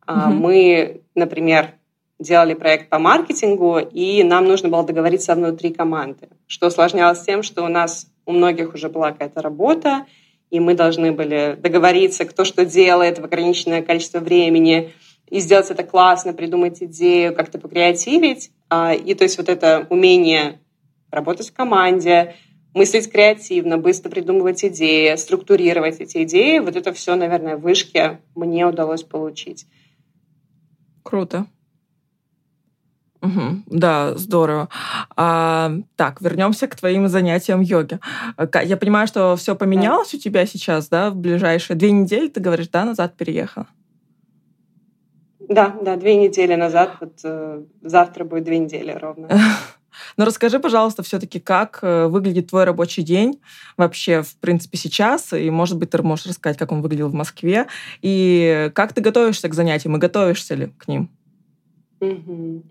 Mm-hmm. 0.07 0.29
Мы, 0.29 1.01
например, 1.15 1.75
делали 2.19 2.53
проект 2.53 2.89
по 2.89 2.99
маркетингу, 2.99 3.79
и 3.79 4.23
нам 4.23 4.45
нужно 4.45 4.69
было 4.69 4.83
договориться 4.83 5.35
внутри 5.35 5.71
команды, 5.71 6.29
что 6.47 6.67
усложнялось 6.67 7.21
тем, 7.21 7.43
что 7.43 7.63
у 7.63 7.67
нас 7.67 8.07
у 8.25 8.31
многих 8.31 8.73
уже 8.73 8.89
была 8.89 9.11
какая-то 9.11 9.41
работа, 9.41 10.05
и 10.49 10.59
мы 10.59 10.73
должны 10.73 11.11
были 11.11 11.57
договориться, 11.59 12.25
кто 12.25 12.43
что 12.43 12.65
делает 12.65 13.19
в 13.19 13.25
ограниченное 13.25 13.81
количество 13.81 14.19
времени– 14.19 14.91
и 15.29 15.39
сделать 15.39 15.69
это 15.69 15.83
классно, 15.83 16.33
придумать 16.33 16.81
идею, 16.81 17.35
как-то 17.35 17.59
покреативить. 17.59 18.51
А, 18.69 18.93
и 18.93 19.13
то 19.13 19.23
есть 19.23 19.37
вот 19.37 19.49
это 19.49 19.85
умение 19.89 20.59
работать 21.11 21.49
в 21.49 21.53
команде, 21.53 22.35
мыслить 22.73 23.11
креативно, 23.11 23.77
быстро 23.77 24.09
придумывать 24.09 24.63
идеи, 24.65 25.15
структурировать 25.15 25.99
эти 25.99 26.23
идеи. 26.23 26.59
Вот 26.59 26.75
это 26.75 26.93
все, 26.93 27.15
наверное, 27.15 27.57
в 27.57 27.61
вышке 27.61 28.19
мне 28.35 28.65
удалось 28.65 29.03
получить. 29.03 29.65
Круто. 31.03 31.45
Угу, 33.21 33.63
да, 33.67 34.15
здорово. 34.15 34.69
А, 35.15 35.73
так, 35.97 36.21
вернемся 36.21 36.67
к 36.67 36.75
твоим 36.75 37.09
занятиям 37.09 37.59
йоги. 37.59 37.99
Я 38.63 38.77
понимаю, 38.77 39.07
что 39.07 39.35
все 39.35 39.55
поменялось 39.55 40.11
да. 40.11 40.17
у 40.17 40.21
тебя 40.21 40.45
сейчас, 40.45 40.87
да, 40.87 41.09
в 41.09 41.15
ближайшие 41.15 41.75
две 41.75 41.91
недели, 41.91 42.29
ты 42.29 42.39
говоришь, 42.39 42.69
да, 42.69 42.85
назад 42.85 43.17
переехала? 43.17 43.67
Да, 45.49 45.75
да, 45.81 45.97
две 45.97 46.15
недели 46.15 46.55
назад, 46.55 46.97
вот 47.01 47.19
э, 47.23 47.63
завтра 47.81 48.23
будет 48.23 48.43
две 48.43 48.59
недели 48.59 48.91
ровно. 48.91 49.27
Но 50.17 50.25
расскажи, 50.25 50.59
пожалуйста, 50.59 51.03
все-таки, 51.03 51.39
как 51.39 51.79
э, 51.81 52.07
выглядит 52.07 52.47
твой 52.49 52.63
рабочий 52.63 53.01
день 53.01 53.41
вообще, 53.75 54.21
в 54.21 54.35
принципе, 54.37 54.77
сейчас, 54.77 55.33
и, 55.33 55.49
может 55.49 55.77
быть, 55.77 55.89
ты 55.89 56.01
можешь 56.03 56.27
рассказать, 56.27 56.57
как 56.57 56.71
он 56.71 56.81
выглядел 56.81 57.09
в 57.09 57.13
Москве, 57.13 57.67
и 58.01 58.71
как 58.75 58.93
ты 58.93 59.01
готовишься 59.01 59.49
к 59.49 59.53
занятиям, 59.53 59.95
и 59.97 59.99
готовишься 59.99 60.55
ли 60.55 60.67
к 60.77 60.87
ним? 60.87 61.09
Угу. 61.99 62.63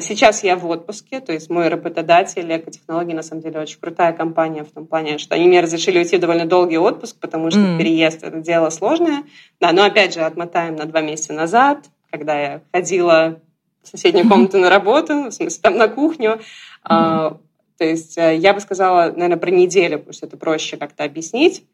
Сейчас 0.00 0.42
я 0.42 0.56
в 0.56 0.64
отпуске, 0.66 1.20
то 1.20 1.34
есть 1.34 1.50
мой 1.50 1.68
работодатель 1.68 2.50
Экотехнологии 2.50 3.12
на 3.12 3.22
самом 3.22 3.42
деле 3.42 3.60
очень 3.60 3.78
крутая 3.78 4.14
компания 4.14 4.64
в 4.64 4.70
том 4.70 4.86
плане, 4.86 5.18
что 5.18 5.34
они 5.34 5.48
мне 5.48 5.60
разрешили 5.60 5.98
уйти 5.98 6.16
в 6.16 6.20
довольно 6.20 6.46
долгий 6.46 6.78
отпуск, 6.78 7.18
потому 7.20 7.50
что 7.50 7.60
mm. 7.60 7.76
переезд 7.76 8.22
это 8.22 8.38
дело 8.38 8.70
сложное. 8.70 9.24
Да, 9.60 9.72
но 9.72 9.84
опять 9.84 10.14
же 10.14 10.20
отмотаем 10.20 10.76
на 10.76 10.86
два 10.86 11.02
месяца 11.02 11.34
назад, 11.34 11.84
когда 12.10 12.40
я 12.40 12.62
ходила 12.72 13.42
в 13.82 13.88
соседнюю 13.88 14.26
комнату 14.26 14.56
на 14.56 14.70
работу, 14.70 15.24
в 15.24 15.32
смысле 15.32 15.60
там 15.60 15.76
на 15.76 15.88
кухню. 15.88 16.40
Mm. 16.88 17.36
то 17.76 17.84
есть 17.84 18.16
э, 18.16 18.36
я 18.36 18.54
бы 18.54 18.60
сказала, 18.60 19.10
наверное, 19.10 19.36
про 19.36 19.50
неделю, 19.50 19.98
потому 19.98 20.14
что 20.14 20.24
это 20.24 20.38
проще 20.38 20.78
как-то 20.78 21.04
объяснить. 21.04 21.64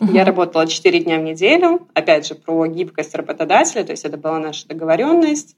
Uh-huh. 0.00 0.12
Я 0.12 0.24
работала 0.24 0.66
4 0.66 1.00
дня 1.00 1.18
в 1.18 1.22
неделю, 1.22 1.86
опять 1.92 2.26
же, 2.26 2.34
про 2.34 2.66
гибкость 2.66 3.14
работодателя, 3.14 3.84
то 3.84 3.92
есть 3.92 4.04
это 4.04 4.16
была 4.16 4.38
наша 4.38 4.66
договоренность, 4.66 5.56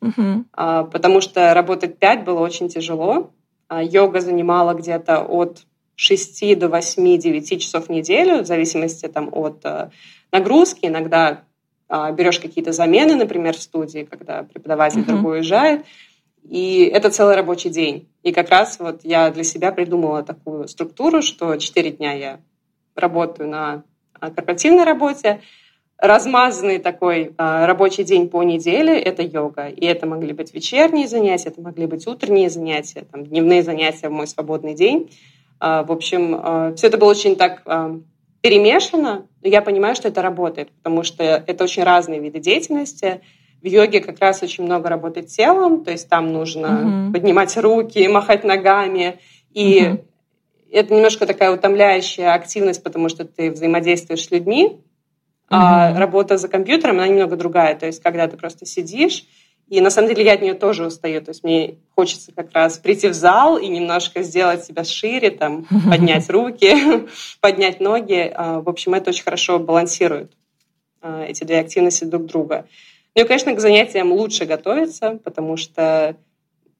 а, 0.52 0.84
потому 0.84 1.20
что 1.20 1.54
работать 1.54 1.98
5 1.98 2.24
было 2.24 2.40
очень 2.40 2.68
тяжело. 2.68 3.30
А, 3.68 3.82
йога 3.82 4.20
занимала 4.20 4.74
где-то 4.74 5.20
от 5.20 5.62
6 5.94 6.58
до 6.58 6.66
8-9 6.66 7.58
часов 7.58 7.86
в 7.86 7.90
неделю, 7.90 8.42
в 8.42 8.46
зависимости 8.46 9.06
там, 9.06 9.28
от 9.32 9.64
а, 9.64 9.90
нагрузки. 10.32 10.86
Иногда 10.86 11.42
а, 11.88 12.10
берешь 12.10 12.40
какие-то 12.40 12.72
замены, 12.72 13.14
например, 13.14 13.56
в 13.56 13.62
студии, 13.62 14.06
когда 14.10 14.42
преподаватель 14.42 15.00
uh-huh. 15.00 15.06
другой 15.06 15.36
уезжает. 15.36 15.84
И 16.42 16.90
это 16.92 17.10
целый 17.10 17.36
рабочий 17.36 17.70
день. 17.70 18.08
И 18.24 18.32
как 18.32 18.50
раз 18.50 18.80
вот 18.80 19.00
я 19.04 19.30
для 19.30 19.44
себя 19.44 19.70
придумала 19.70 20.24
такую 20.24 20.66
структуру, 20.66 21.22
что 21.22 21.56
4 21.56 21.92
дня 21.92 22.12
я 22.14 22.40
работаю 22.96 23.48
на 23.48 23.84
корпоративной 24.30 24.84
работе. 24.84 25.40
Размазанный 25.98 26.78
такой 26.78 27.32
а, 27.38 27.66
рабочий 27.66 28.02
день 28.02 28.28
по 28.28 28.42
неделе– 28.42 28.98
это 29.00 29.22
йога. 29.22 29.68
И 29.68 29.86
это 29.86 30.04
могли 30.06 30.32
быть 30.32 30.52
вечерние 30.52 31.06
занятия, 31.06 31.50
это 31.50 31.60
могли 31.60 31.86
быть 31.86 32.06
утренние 32.08 32.50
занятия, 32.50 33.04
там, 33.10 33.24
дневные 33.24 33.62
занятия 33.62 34.08
в 34.08 34.12
мой 34.12 34.26
свободный 34.26 34.74
день. 34.74 35.12
А, 35.60 35.84
в 35.84 35.92
общем, 35.92 36.40
а, 36.42 36.74
все 36.74 36.88
это 36.88 36.98
было 36.98 37.10
очень 37.10 37.36
так 37.36 37.62
перемешано, 38.40 39.28
но 39.40 39.48
я 39.48 39.62
понимаю, 39.62 39.94
что 39.94 40.08
это 40.08 40.20
работает, 40.20 40.72
потому 40.72 41.04
что 41.04 41.22
это 41.22 41.62
очень 41.62 41.84
разные 41.84 42.18
виды 42.18 42.40
деятельности. 42.40 43.20
В 43.62 43.66
йоге 43.66 44.00
как 44.00 44.18
раз 44.18 44.42
очень 44.42 44.64
много 44.64 44.88
работать 44.88 45.28
телом, 45.28 45.84
то 45.84 45.92
есть 45.92 46.08
там 46.08 46.32
нужно 46.32 46.66
uh-huh. 46.66 47.12
поднимать 47.12 47.56
руки, 47.56 48.08
махать 48.08 48.42
ногами. 48.42 49.20
И 49.52 49.82
uh-huh 49.82 50.04
это 50.72 50.94
немножко 50.94 51.26
такая 51.26 51.52
утомляющая 51.52 52.32
активность, 52.32 52.82
потому 52.82 53.08
что 53.08 53.24
ты 53.24 53.50
взаимодействуешь 53.50 54.24
с 54.24 54.30
людьми, 54.30 54.68
mm-hmm. 54.68 54.78
а 55.50 55.98
работа 55.98 56.38
за 56.38 56.48
компьютером, 56.48 56.96
она 56.96 57.08
немного 57.08 57.36
другая. 57.36 57.76
То 57.76 57.86
есть, 57.86 58.02
когда 58.02 58.26
ты 58.26 58.36
просто 58.36 58.66
сидишь, 58.66 59.26
и 59.68 59.80
на 59.80 59.88
самом 59.88 60.08
деле 60.08 60.24
я 60.24 60.34
от 60.34 60.42
нее 60.42 60.52
тоже 60.52 60.86
устаю. 60.86 61.22
То 61.22 61.30
есть 61.30 61.44
мне 61.44 61.76
хочется 61.94 62.30
как 62.32 62.52
раз 62.52 62.76
прийти 62.76 63.08
в 63.08 63.14
зал 63.14 63.56
и 63.56 63.68
немножко 63.68 64.22
сделать 64.22 64.64
себя 64.64 64.84
шире, 64.84 65.30
там, 65.30 65.66
поднять 65.90 66.28
руки, 66.28 67.06
поднять 67.40 67.80
ноги. 67.80 68.30
А, 68.34 68.60
в 68.60 68.68
общем, 68.68 68.92
это 68.92 69.10
очень 69.10 69.24
хорошо 69.24 69.58
балансирует 69.58 70.32
а, 71.00 71.24
эти 71.24 71.44
две 71.44 71.60
активности 71.60 72.04
друг 72.04 72.26
друга. 72.26 72.66
Ну 73.14 73.22
и, 73.22 73.26
конечно, 73.26 73.54
к 73.54 73.60
занятиям 73.60 74.12
лучше 74.12 74.44
готовиться, 74.44 75.18
потому 75.24 75.56
что 75.56 76.16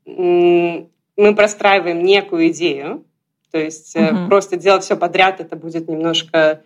мы 0.04 0.88
простраиваем 1.16 2.02
некую 2.02 2.49
идею, 2.49 3.04
то 3.52 3.59
есть 3.59 3.94
угу. 3.94 4.28
просто 4.28 4.56
делать 4.56 4.82
все 4.82 4.97
подряд, 4.97 5.40
это 5.40 5.54
будет 5.56 5.88
немножко... 5.88 6.62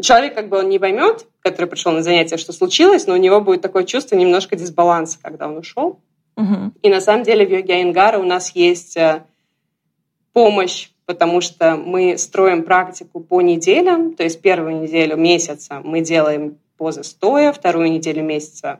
Человек 0.00 0.34
как 0.34 0.48
бы 0.48 0.58
он 0.58 0.68
не 0.68 0.78
поймет, 0.78 1.26
который 1.40 1.66
пришел 1.66 1.90
на 1.90 2.02
занятие, 2.02 2.36
что 2.36 2.52
случилось, 2.52 3.08
но 3.08 3.14
у 3.14 3.16
него 3.16 3.40
будет 3.40 3.60
такое 3.60 3.82
чувство 3.82 4.14
немножко 4.14 4.54
дисбаланса, 4.54 5.18
когда 5.20 5.48
он 5.48 5.56
ушел. 5.56 5.98
Угу. 6.36 6.72
И 6.82 6.88
на 6.88 7.00
самом 7.00 7.24
деле 7.24 7.44
в 7.44 7.50
йоге 7.50 7.74
Айнгара 7.74 8.18
у 8.18 8.22
нас 8.22 8.54
есть 8.54 8.96
э, 8.96 9.24
помощь, 10.32 10.90
потому 11.04 11.40
что 11.40 11.74
мы 11.74 12.16
строим 12.16 12.62
практику 12.62 13.18
по 13.18 13.40
неделям, 13.40 14.14
то 14.14 14.22
есть 14.22 14.40
первую 14.40 14.82
неделю 14.82 15.16
месяца 15.16 15.80
мы 15.82 16.00
делаем 16.00 16.58
позы 16.76 17.02
стоя, 17.02 17.52
вторую 17.52 17.90
неделю 17.90 18.22
месяца 18.22 18.78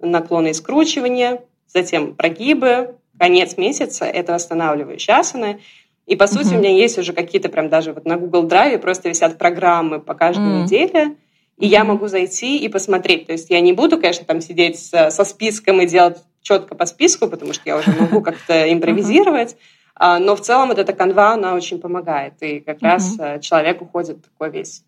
наклоны 0.00 0.50
и 0.50 0.52
скручивания, 0.52 1.42
затем 1.66 2.14
прогибы, 2.14 2.94
конец 3.18 3.56
месяца– 3.56 4.04
это 4.06 4.34
восстанавливающие 4.34 5.16
асаны. 5.16 5.60
И, 6.06 6.16
по 6.16 6.26
сути, 6.26 6.48
uh-huh. 6.48 6.56
у 6.56 6.58
меня 6.58 6.70
есть 6.70 6.98
уже 6.98 7.12
какие-то 7.12 7.48
прям 7.48 7.68
даже 7.68 7.92
вот 7.92 8.04
на 8.04 8.16
Google 8.16 8.46
Drive 8.46 8.78
просто 8.78 9.08
висят 9.08 9.38
программы 9.38 10.00
по 10.00 10.14
каждой 10.14 10.44
uh-huh. 10.44 10.62
неделе, 10.62 11.16
и 11.58 11.66
я 11.66 11.84
могу 11.84 12.06
зайти 12.06 12.58
и 12.58 12.68
посмотреть. 12.68 13.26
То 13.26 13.32
есть 13.32 13.50
я 13.50 13.60
не 13.60 13.72
буду, 13.72 13.98
конечно, 13.98 14.24
там 14.24 14.40
сидеть 14.40 14.78
со, 14.78 15.10
со 15.10 15.24
списком 15.24 15.80
и 15.80 15.86
делать 15.86 16.18
четко 16.42 16.74
по 16.74 16.86
списку, 16.86 17.26
потому 17.26 17.52
что 17.52 17.62
я 17.66 17.76
уже 17.76 17.90
могу 17.90 18.20
как-то 18.20 18.72
импровизировать. 18.72 19.52
Uh-huh. 19.52 20.18
Но 20.18 20.36
в 20.36 20.42
целом 20.42 20.68
вот 20.68 20.78
эта 20.78 20.92
канва, 20.92 21.32
она 21.32 21.54
очень 21.54 21.80
помогает. 21.80 22.34
И 22.40 22.60
как 22.60 22.82
раз 22.82 23.18
э, 23.18 23.40
человек 23.40 23.80
уходит 23.80 24.22
такой 24.22 24.50
весь 24.50 24.84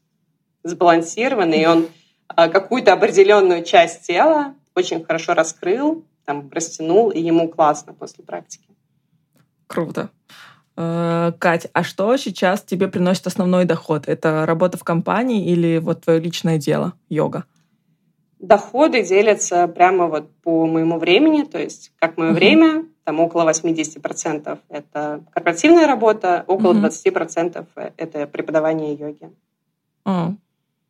сбалансированный, 0.65 1.63
и 1.63 1.67
он 1.67 1.89
э, 2.37 2.49
какую-то 2.49 2.93
определенную 2.93 3.65
часть 3.65 4.07
тела 4.07 4.55
очень 4.75 5.03
хорошо 5.03 5.35
раскрыл, 5.35 6.05
там, 6.25 6.51
растянул, 6.53 7.11
и 7.11 7.21
ему 7.21 7.49
классно 7.49 7.95
после 7.95 8.23
практики. 8.23 8.69
Круто. 9.67 10.11
Э, 10.81 11.33
Кать, 11.41 11.67
а 11.73 11.83
что 11.83 12.17
сейчас 12.17 12.63
тебе 12.63 12.87
приносит 12.87 13.27
основной 13.27 13.65
доход? 13.65 14.07
Это 14.07 14.47
работа 14.47 14.79
в 14.79 14.85
компании 14.85 15.45
или 15.45 15.79
вот 15.79 16.05
твое 16.05 16.21
личное 16.21 16.57
дело, 16.57 16.93
йога? 17.09 17.47
Доходы 18.39 19.03
делятся 19.03 19.67
прямо 19.67 20.07
вот 20.07 20.31
по 20.43 20.67
моему 20.67 21.01
времени, 21.01 21.43
то 21.43 21.59
есть 21.59 21.91
как 21.99 22.17
мое 22.17 22.31
uh-huh. 22.31 22.35
время, 22.35 22.85
там 23.03 23.19
около 23.19 23.51
80% 23.51 24.59
это 24.69 25.25
корпоративная 25.33 25.89
работа, 25.89 26.45
около 26.47 26.75
uh-huh. 26.75 26.93
20% 27.05 27.67
это 27.97 28.27
преподавание 28.29 28.95
йоги. 28.95 29.31
А, 30.05 30.35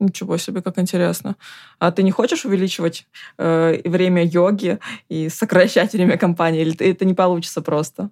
Ничего 0.00 0.36
себе, 0.36 0.60
как 0.60 0.78
интересно. 0.78 1.36
А 1.78 1.90
ты 1.90 2.02
не 2.02 2.10
хочешь 2.10 2.44
увеличивать 2.44 3.06
э, 3.38 3.80
время 3.84 4.22
йоги 4.22 4.78
и 5.08 5.30
сокращать 5.30 5.94
время 5.94 6.18
компании, 6.18 6.60
или 6.60 6.90
это 6.90 7.06
не 7.06 7.14
получится 7.14 7.62
просто? 7.62 8.10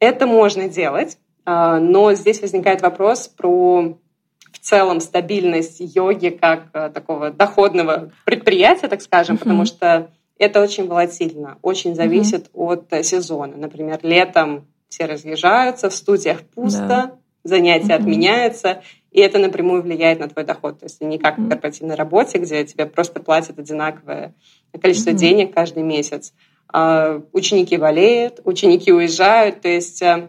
Это 0.00 0.26
можно 0.26 0.68
делать, 0.68 1.18
а, 1.44 1.80
но 1.80 2.12
здесь 2.14 2.40
возникает 2.40 2.82
вопрос 2.82 3.28
про 3.28 3.98
в 4.52 4.58
целом 4.60 5.00
стабильность 5.00 5.80
йоги 5.80 6.28
как 6.28 6.68
а, 6.72 6.90
такого 6.90 7.30
доходного 7.30 8.12
предприятия, 8.24 8.88
так 8.88 9.02
скажем, 9.02 9.36
uh-huh. 9.36 9.40
потому 9.40 9.64
что 9.64 10.10
это 10.38 10.62
очень 10.62 10.86
волатильно, 10.86 11.58
очень 11.62 11.94
зависит 11.94 12.50
uh-huh. 12.52 12.88
от 12.92 13.06
сезона. 13.06 13.56
Например, 13.56 13.98
летом 14.02 14.66
все 14.88 15.06
разъезжаются, 15.06 15.90
в 15.90 15.94
студиях 15.94 16.42
пусто, 16.42 16.86
да. 16.86 17.12
занятия 17.44 17.92
uh-huh. 17.92 18.00
отменяются, 18.00 18.82
и 19.10 19.20
это 19.20 19.38
напрямую 19.38 19.82
влияет 19.82 20.20
на 20.20 20.28
твой 20.28 20.44
доход. 20.44 20.80
То 20.80 20.84
есть 20.84 21.00
не 21.00 21.18
как 21.18 21.38
uh-huh. 21.38 21.46
в 21.46 21.48
корпоративной 21.48 21.94
работе, 21.94 22.38
где 22.38 22.64
тебе 22.64 22.86
просто 22.86 23.20
платят 23.20 23.58
одинаковое 23.58 24.34
количество 24.80 25.10
uh-huh. 25.10 25.14
денег 25.14 25.54
каждый 25.54 25.82
месяц. 25.82 26.32
А, 26.70 27.22
ученики 27.32 27.76
болеют, 27.76 28.40
ученики 28.44 28.92
уезжают. 28.92 29.62
То 29.62 29.68
есть 29.68 30.02
э, 30.02 30.28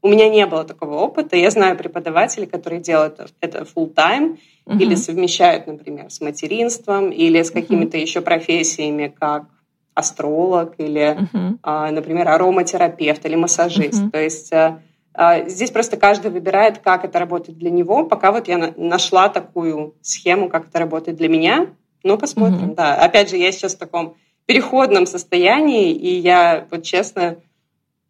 у 0.00 0.08
меня 0.08 0.28
не 0.28 0.46
было 0.46 0.64
такого 0.64 0.94
опыта. 0.94 1.36
Я 1.36 1.50
знаю 1.50 1.76
преподавателей, 1.76 2.46
которые 2.46 2.80
делают 2.80 3.18
это 3.40 3.62
full 3.62 3.92
time 3.92 4.38
uh-huh. 4.66 4.78
или 4.78 4.94
совмещают, 4.94 5.66
например, 5.66 6.10
с 6.10 6.20
материнством 6.20 7.10
или 7.10 7.42
с 7.42 7.50
какими-то 7.50 7.96
uh-huh. 7.96 8.02
еще 8.02 8.20
профессиями, 8.20 9.12
как 9.18 9.46
астролог 9.94 10.74
или, 10.78 11.18
uh-huh. 11.32 11.90
например, 11.90 12.28
ароматерапевт 12.28 13.26
или 13.26 13.34
массажист. 13.34 14.04
Uh-huh. 14.04 14.10
То 14.10 14.22
есть 14.22 14.52
э, 14.52 14.78
а, 15.14 15.48
здесь 15.48 15.72
просто 15.72 15.96
каждый 15.96 16.30
выбирает, 16.30 16.78
как 16.78 17.04
это 17.04 17.18
работает 17.18 17.58
для 17.58 17.70
него. 17.70 18.04
Пока 18.04 18.30
вот 18.30 18.46
я 18.46 18.72
нашла 18.76 19.28
такую 19.28 19.96
схему, 20.00 20.48
как 20.48 20.68
это 20.68 20.78
работает 20.78 21.16
для 21.16 21.28
меня. 21.28 21.66
Ну, 22.04 22.16
посмотрим, 22.16 22.70
uh-huh. 22.70 22.76
да. 22.76 22.94
Опять 22.94 23.30
же, 23.30 23.36
я 23.36 23.50
сейчас 23.50 23.74
в 23.74 23.78
таком 23.78 24.14
переходном 24.48 25.04
состоянии, 25.04 25.92
и 25.92 26.18
я, 26.20 26.66
вот 26.70 26.82
честно, 26.82 27.36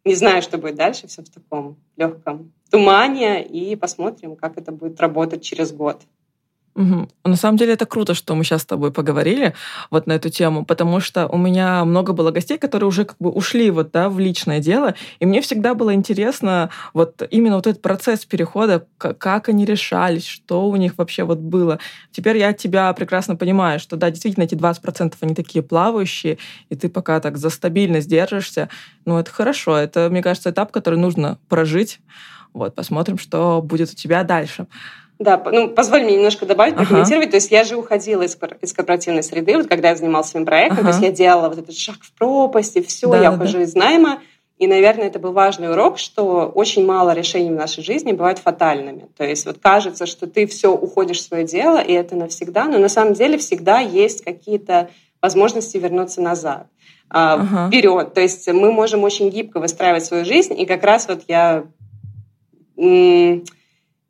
не 0.05 0.15
знаю, 0.15 0.41
что 0.41 0.57
будет 0.57 0.75
дальше, 0.75 1.05
все 1.07 1.21
в 1.21 1.29
таком 1.29 1.75
легком 1.97 2.53
тумане, 2.71 3.45
и 3.45 3.75
посмотрим, 3.75 4.37
как 4.37 4.57
это 4.57 4.71
будет 4.71 5.01
работать 5.01 5.43
через 5.43 5.73
год. 5.73 6.01
Угу. 6.79 7.09
На 7.25 7.35
самом 7.35 7.57
деле 7.57 7.73
это 7.73 7.85
круто, 7.85 8.13
что 8.13 8.35
мы 8.35 8.45
сейчас 8.45 8.61
с 8.61 8.65
тобой 8.65 8.93
поговорили 8.93 9.53
вот 9.91 10.07
на 10.07 10.13
эту 10.13 10.29
тему, 10.29 10.63
потому 10.63 11.01
что 11.01 11.27
у 11.27 11.37
меня 11.37 11.83
много 11.83 12.13
было 12.13 12.31
гостей, 12.31 12.57
которые 12.57 12.87
уже 12.87 13.03
как 13.03 13.17
бы 13.19 13.29
ушли 13.29 13.69
вот, 13.69 13.91
да, 13.91 14.07
в 14.07 14.17
личное 14.17 14.59
дело, 14.59 14.95
и 15.19 15.25
мне 15.25 15.41
всегда 15.41 15.73
было 15.73 15.93
интересно 15.93 16.69
вот 16.93 17.21
именно 17.31 17.57
вот 17.57 17.67
этот 17.67 17.81
процесс 17.81 18.23
перехода, 18.23 18.87
как 18.97 19.49
они 19.49 19.65
решались, 19.65 20.25
что 20.25 20.69
у 20.69 20.75
них 20.77 20.93
вообще 20.97 21.23
вот 21.23 21.39
было. 21.39 21.79
Теперь 22.13 22.37
я 22.37 22.53
тебя 22.53 22.93
прекрасно 22.93 23.35
понимаю, 23.35 23.81
что 23.81 23.97
да, 23.97 24.09
действительно 24.09 24.45
эти 24.45 24.55
20% 24.55 25.15
они 25.19 25.35
такие 25.35 25.61
плавающие, 25.61 26.37
и 26.69 26.75
ты 26.77 26.87
пока 26.87 27.19
так 27.19 27.37
за 27.37 27.49
стабильность 27.49 28.07
держишься, 28.07 28.69
ну 29.03 29.17
это 29.17 29.29
хорошо, 29.31 29.75
это, 29.75 30.07
мне 30.09 30.23
кажется, 30.23 30.51
этап, 30.51 30.71
который 30.71 30.97
нужно 30.97 31.39
прожить. 31.49 31.99
Вот, 32.53 32.73
посмотрим, 32.73 33.17
что 33.17 33.61
будет 33.61 33.91
у 33.91 33.95
тебя 33.95 34.23
дальше. 34.23 34.65
Да, 35.19 35.41
ну, 35.51 35.67
позволь 35.67 36.03
мне 36.03 36.15
немножко 36.15 36.45
добавить, 36.45 36.75
прокомментировать. 36.75 37.25
Ага. 37.27 37.31
То 37.31 37.37
есть 37.37 37.51
я 37.51 37.65
же 37.65 37.75
уходила 37.75 38.21
из, 38.21 38.37
из 38.61 38.73
корпоративной 38.73 39.21
среды, 39.21 39.57
вот 39.57 39.67
когда 39.67 39.89
я 39.89 39.95
занималась 39.97 40.29
своим 40.29 40.45
проектом, 40.45 40.79
ага. 40.79 40.87
то 40.87 40.89
есть 40.89 41.01
я 41.01 41.11
делала 41.11 41.49
вот 41.49 41.59
этот 41.59 41.75
шаг 41.75 41.97
в 41.99 42.13
пропасть, 42.13 42.77
и 42.77 42.81
все, 42.81 43.11
да, 43.11 43.21
я 43.21 43.33
ухожу 43.33 43.57
да. 43.57 43.63
из 43.63 43.75
найма. 43.75 44.21
И, 44.59 44.67
наверное, 44.67 45.07
это 45.07 45.19
был 45.19 45.33
важный 45.33 45.71
урок, 45.71 45.99
что 45.99 46.51
очень 46.53 46.85
мало 46.85 47.11
решений 47.11 47.49
в 47.49 47.55
нашей 47.55 47.83
жизни 47.83 48.11
бывают 48.13 48.39
фатальными. 48.39 49.07
То 49.17 49.25
есть 49.25 49.45
вот 49.45 49.57
кажется, 49.59 50.05
что 50.05 50.25
ты 50.27 50.47
все 50.47 50.73
уходишь 50.73 51.19
в 51.19 51.23
свое 51.23 51.45
дело, 51.45 51.79
и 51.79 51.93
это 51.93 52.15
навсегда, 52.15 52.65
но 52.65 52.77
на 52.77 52.89
самом 52.89 53.13
деле 53.13 53.37
всегда 53.37 53.79
есть 53.79 54.23
какие-то 54.23 54.89
возможности 55.21 55.77
вернуться 55.77 56.21
назад, 56.21 56.67
ага. 57.09 57.67
вперед. 57.67 58.13
То 58.13 58.21
есть 58.21 58.47
мы 58.47 58.71
можем 58.71 59.03
очень 59.03 59.29
гибко 59.29 59.59
выстраивать 59.59 60.05
свою 60.05 60.23
жизнь, 60.23 60.57
и 60.57 60.65
как 60.65 60.83
раз 60.83 61.07
вот 61.09 61.23
я 61.27 61.65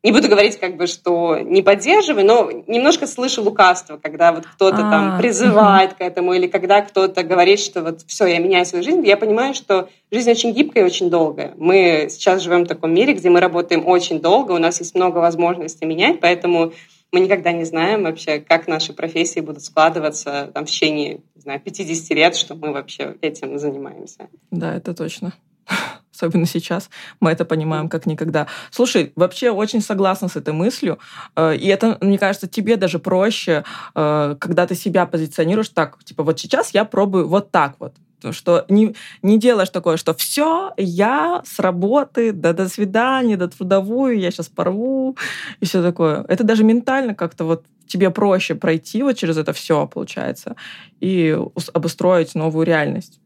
не 0.02 0.12
буду 0.12 0.28
говорить, 0.28 0.58
как 0.58 0.76
бы, 0.76 0.86
что 0.86 1.38
не 1.38 1.62
поддерживаю, 1.62 2.24
но 2.24 2.50
немножко 2.66 3.06
слышу 3.06 3.42
лукавство, 3.42 3.98
когда 3.98 4.32
вот 4.32 4.46
кто-то 4.46 4.78
там 4.78 5.16
а, 5.16 5.18
призывает 5.18 5.94
к 5.94 6.00
этому, 6.00 6.32
или 6.32 6.46
когда 6.46 6.80
кто-то 6.80 7.22
говорит, 7.22 7.60
что 7.60 7.82
вот 7.82 8.00
все, 8.06 8.26
я 8.26 8.38
меняю 8.38 8.64
свою 8.64 8.82
жизнь. 8.82 9.06
Я 9.06 9.18
понимаю, 9.18 9.52
что 9.52 9.90
жизнь 10.10 10.30
очень 10.30 10.52
гибкая 10.52 10.84
и 10.84 10.86
очень 10.86 11.10
долгая. 11.10 11.52
Мы 11.58 12.08
сейчас 12.08 12.42
живем 12.42 12.64
в 12.64 12.68
таком 12.68 12.94
мире, 12.94 13.12
где 13.12 13.28
мы 13.28 13.40
работаем 13.40 13.86
очень 13.86 14.20
долго, 14.20 14.52
у 14.52 14.58
нас 14.58 14.80
есть 14.80 14.94
много 14.94 15.18
возможностей 15.18 15.84
менять, 15.84 16.20
поэтому 16.20 16.72
мы 17.12 17.20
никогда 17.20 17.52
не 17.52 17.64
знаем 17.64 18.04
вообще, 18.04 18.38
как 18.38 18.68
наши 18.68 18.92
профессии 18.92 19.40
будут 19.40 19.64
складываться 19.64 20.50
там, 20.54 20.64
в 20.64 20.70
течение, 20.70 21.20
не 21.34 21.42
знаю, 21.42 21.60
50 21.60 22.16
лет, 22.16 22.36
что 22.36 22.54
мы 22.54 22.72
вообще 22.72 23.16
этим 23.20 23.58
занимаемся. 23.58 24.28
Да, 24.50 24.74
это 24.76 24.94
точно 24.94 25.34
особенно 26.22 26.46
сейчас, 26.46 26.90
мы 27.20 27.30
это 27.30 27.44
понимаем 27.44 27.88
как 27.88 28.06
никогда. 28.06 28.46
Слушай, 28.70 29.12
вообще 29.16 29.50
очень 29.50 29.80
согласна 29.80 30.28
с 30.28 30.36
этой 30.36 30.52
мыслью, 30.52 30.98
э, 31.36 31.56
и 31.56 31.66
это, 31.68 31.98
мне 32.00 32.18
кажется, 32.18 32.46
тебе 32.48 32.76
даже 32.76 32.98
проще, 32.98 33.64
э, 33.94 34.36
когда 34.38 34.66
ты 34.66 34.74
себя 34.74 35.06
позиционируешь 35.06 35.68
так, 35.70 36.02
типа 36.04 36.22
вот 36.22 36.38
сейчас 36.38 36.74
я 36.74 36.84
пробую 36.84 37.28
вот 37.28 37.50
так 37.50 37.76
вот, 37.78 37.94
что 38.32 38.64
не, 38.68 38.94
не 39.22 39.38
делаешь 39.38 39.70
такое, 39.70 39.96
что 39.96 40.14
все, 40.14 40.72
я 40.76 41.42
с 41.44 41.58
работы, 41.58 42.32
да 42.32 42.52
до 42.52 42.68
свидания, 42.68 43.36
до 43.36 43.48
трудовую, 43.48 44.18
я 44.18 44.30
сейчас 44.30 44.48
порву, 44.48 45.16
и 45.60 45.64
все 45.64 45.82
такое. 45.82 46.24
Это 46.28 46.44
даже 46.44 46.64
ментально 46.64 47.14
как-то 47.14 47.44
вот 47.44 47.64
тебе 47.86 48.10
проще 48.10 48.54
пройти 48.54 49.02
вот 49.02 49.16
через 49.16 49.36
это 49.36 49.52
все, 49.52 49.86
получается, 49.86 50.56
и 51.00 51.36
обустроить 51.72 52.34
новую 52.34 52.66
реальность. 52.66 53.20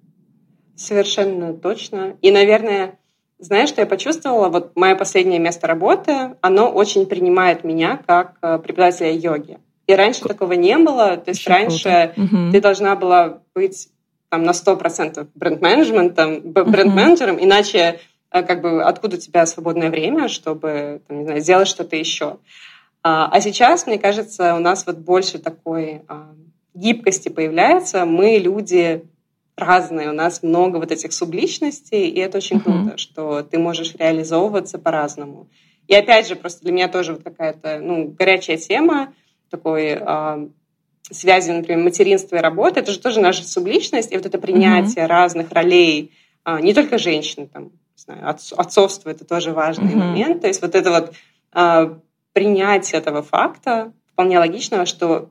Совершенно 0.76 1.54
точно. 1.54 2.16
И, 2.20 2.30
наверное, 2.30 2.98
знаешь, 3.38 3.68
что 3.68 3.80
я 3.80 3.86
почувствовала? 3.86 4.48
Вот 4.48 4.72
мое 4.76 4.94
последнее 4.94 5.38
место 5.38 5.66
работы, 5.66 6.36
оно 6.40 6.70
очень 6.70 7.06
принимает 7.06 7.64
меня 7.64 8.00
как 8.06 8.36
э, 8.42 8.58
преподавателя 8.58 9.12
йоги. 9.12 9.58
И 9.86 9.94
раньше 9.94 10.22
такого 10.22 10.54
не 10.54 10.78
было. 10.78 11.16
То 11.16 11.30
есть 11.30 11.42
очень 11.46 11.52
раньше 11.52 12.12
круто. 12.14 12.52
ты 12.52 12.60
должна 12.60 12.96
была 12.96 13.40
быть 13.54 13.88
там, 14.30 14.44
на 14.44 14.50
100% 14.50 15.28
бренд-менеджментом, 15.34 16.40
бренд-менеджером, 16.40 17.36
угу. 17.36 17.44
иначе 17.44 18.00
э, 18.30 18.42
как 18.42 18.62
бы 18.62 18.82
откуда 18.82 19.16
у 19.16 19.20
тебя 19.20 19.46
свободное 19.46 19.90
время, 19.90 20.28
чтобы 20.28 21.02
там, 21.06 21.18
не 21.18 21.24
знаю, 21.24 21.40
сделать 21.40 21.68
что-то 21.68 21.96
еще. 21.96 22.38
А, 23.02 23.28
а 23.30 23.40
сейчас, 23.40 23.86
мне 23.86 23.98
кажется, 23.98 24.54
у 24.54 24.60
нас 24.60 24.86
вот 24.86 24.96
больше 24.96 25.38
такой 25.38 26.02
а, 26.08 26.32
гибкости 26.72 27.28
появляется. 27.28 28.06
Мы 28.06 28.38
люди 28.38 29.04
разные, 29.56 30.10
у 30.10 30.12
нас 30.12 30.42
много 30.42 30.78
вот 30.78 30.90
этих 30.90 31.12
субличностей, 31.12 32.08
и 32.08 32.18
это 32.18 32.38
очень 32.38 32.60
круто, 32.60 32.90
mm-hmm. 32.90 32.98
что 32.98 33.42
ты 33.42 33.58
можешь 33.58 33.94
реализовываться 33.94 34.78
по-разному. 34.78 35.48
И 35.86 35.94
опять 35.94 36.28
же, 36.28 36.36
просто 36.36 36.62
для 36.62 36.72
меня 36.72 36.88
тоже 36.88 37.12
вот 37.12 37.22
какая-то 37.22 37.78
ну, 37.80 38.08
горячая 38.18 38.56
тема 38.56 39.12
такой 39.50 39.98
э, 40.00 40.48
связи, 41.10 41.50
например, 41.50 41.84
материнства 41.84 42.36
и 42.36 42.40
работы. 42.40 42.80
Это 42.80 42.90
же 42.90 42.98
тоже 42.98 43.20
наша 43.20 43.44
субличность, 43.44 44.12
и 44.12 44.16
вот 44.16 44.26
это 44.26 44.38
принятие 44.38 45.04
mm-hmm. 45.04 45.08
разных 45.08 45.52
ролей, 45.52 46.12
э, 46.44 46.60
не 46.60 46.74
только 46.74 46.98
женщин, 46.98 47.46
там, 47.46 47.64
не 47.64 47.70
знаю, 47.96 48.28
отц, 48.28 48.52
отцовство 48.52 49.10
это 49.10 49.24
тоже 49.24 49.52
важный 49.52 49.92
mm-hmm. 49.92 49.96
момент. 49.96 50.40
То 50.40 50.48
есть 50.48 50.62
вот 50.62 50.74
это 50.74 50.90
вот 50.90 51.12
э, 51.54 51.94
принятие 52.32 52.98
этого 52.98 53.22
факта 53.22 53.92
вполне 54.12 54.38
логичного, 54.38 54.86
что 54.86 55.30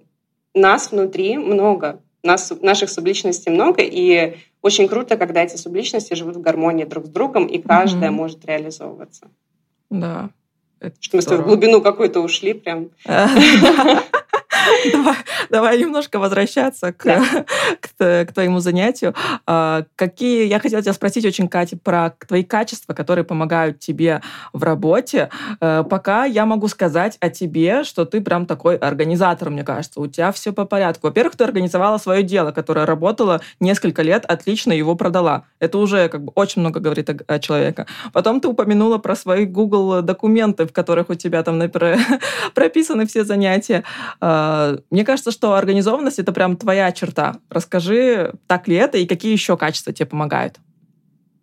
нас 0.53 0.91
внутри 0.91 1.37
много, 1.37 1.99
нас, 2.23 2.51
наших 2.61 2.89
субличностей 2.89 3.51
много, 3.51 3.81
и 3.81 4.37
очень 4.61 4.87
круто, 4.87 5.17
когда 5.17 5.43
эти 5.43 5.57
субличности 5.57 6.13
живут 6.13 6.37
в 6.37 6.41
гармонии 6.41 6.85
друг 6.85 7.05
с 7.05 7.09
другом, 7.09 7.45
и 7.47 7.61
каждая 7.61 8.09
mm-hmm. 8.09 8.13
может 8.13 8.45
реализовываться. 8.45 9.27
Да. 9.89 10.29
Это 10.79 10.95
что 10.99 11.17
мы 11.17 11.37
в 11.37 11.45
глубину 11.45 11.81
какую-то 11.81 12.19
ушли 12.19 12.53
прям. 12.53 12.89
давай, 14.91 15.15
давай 15.49 15.77
немножко 15.79 16.19
возвращаться 16.19 16.93
к, 16.93 17.03
да. 17.03 17.23
к, 17.79 18.25
к 18.25 18.33
твоему 18.33 18.59
занятию. 18.59 19.13
А, 19.45 19.85
какие, 19.95 20.47
я 20.47 20.59
хотела 20.59 20.81
тебя 20.81 20.93
спросить 20.93 21.25
очень, 21.25 21.47
Катя, 21.47 21.77
про 21.77 22.11
твои 22.27 22.43
качества, 22.43 22.93
которые 22.93 23.25
помогают 23.25 23.79
тебе 23.79 24.21
в 24.53 24.63
работе. 24.63 25.29
А, 25.59 25.83
пока 25.83 26.25
я 26.25 26.45
могу 26.45 26.67
сказать 26.67 27.17
о 27.19 27.29
тебе, 27.29 27.83
что 27.83 28.05
ты 28.05 28.21
прям 28.21 28.45
такой 28.45 28.77
организатор, 28.77 29.49
мне 29.49 29.63
кажется. 29.63 29.99
У 29.99 30.07
тебя 30.07 30.31
все 30.31 30.53
по 30.53 30.65
порядку. 30.65 31.07
Во-первых, 31.07 31.35
ты 31.35 31.43
организовала 31.43 31.97
свое 31.97 32.23
дело, 32.23 32.51
которое 32.51 32.85
работало 32.85 33.41
несколько 33.59 34.01
лет, 34.01 34.25
отлично 34.25 34.73
его 34.73 34.95
продала. 34.95 35.45
Это 35.59 35.77
уже 35.77 36.09
как 36.09 36.23
бы 36.23 36.31
очень 36.35 36.61
много 36.61 36.79
говорит 36.79 37.09
о, 37.09 37.17
о 37.27 37.39
человеке. 37.39 37.85
Потом 38.11 38.41
ты 38.41 38.47
упомянула 38.47 38.97
про 38.97 39.15
свои 39.15 39.45
Google 39.45 40.01
документы, 40.01 40.65
в 40.65 40.73
которых 40.73 41.09
у 41.09 41.15
тебя 41.15 41.43
там 41.43 41.57
например, 41.57 41.99
прописаны 42.53 43.05
все 43.05 43.23
занятия. 43.23 43.83
А, 44.53 44.77
мне 44.91 45.03
кажется, 45.03 45.31
что 45.31 45.55
организованность— 45.55 46.19
это 46.19 46.31
прям 46.31 46.57
твоя 46.57 46.91
черта. 46.91 47.37
Расскажи, 47.49 48.33
так 48.47 48.67
ли 48.67 48.75
это 48.75 48.97
и 48.97 49.07
какие 49.07 49.31
еще 49.31 49.57
качества 49.57 49.93
тебе 49.93 50.05
помогают? 50.05 50.57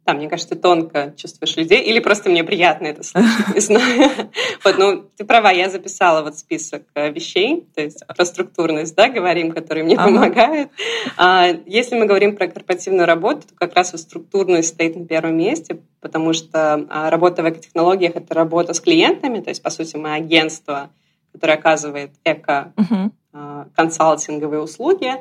Да, 0.07 0.15
мне 0.15 0.29
кажется, 0.29 0.55
ты 0.55 0.61
тонко 0.61 1.13
чувствуешь 1.17 1.57
людей, 1.57 1.83
или 1.83 2.01
просто 2.01 2.31
мне 2.31 2.43
приятно 2.43 2.87
это 2.87 3.03
слышать, 3.03 3.55
не 3.55 3.61
знаю. 3.61 4.11
Вот, 4.65 4.79
ну, 4.79 5.05
ты 5.17 5.25
права, 5.25 5.51
я 5.51 5.71
записала 5.71 6.23
вот 6.23 6.37
список 6.37 6.83
э, 6.95 7.11
вещей, 7.11 7.67
то 7.75 7.83
есть 7.83 8.05
про 8.07 8.25
структурность, 8.25 8.95
да, 8.95 9.09
говорим, 9.09 9.53
которые 9.53 9.85
мне 9.85 9.97
помогают. 9.97 10.71
А, 11.17 11.49
если 11.67 11.97
мы 11.97 12.07
говорим 12.07 12.37
про 12.37 12.49
корпоративную 12.49 13.07
работу, 13.07 13.43
то 13.49 13.55
как 13.55 13.75
раз 13.75 13.93
вот 13.93 14.01
структурность 14.01 14.69
стоит 14.69 14.97
на 14.97 15.07
первом 15.07 15.37
месте, 15.37 15.79
потому 16.01 16.33
что 16.33 16.87
а, 16.89 17.11
работа 17.11 17.43
в 17.43 17.49
экотехнологиях— 17.49 18.13
это 18.17 18.35
работа 18.35 18.73
с 18.75 18.81
клиентами, 18.81 19.41
то 19.41 19.51
есть, 19.51 19.63
по 19.63 19.71
сути, 19.71 19.97
мы 19.97 20.15
агентство, 20.15 20.91
которое 21.33 21.55
оказывает 21.55 22.11
эко-консалтинговые 22.25 24.61
услуги, 24.61 25.13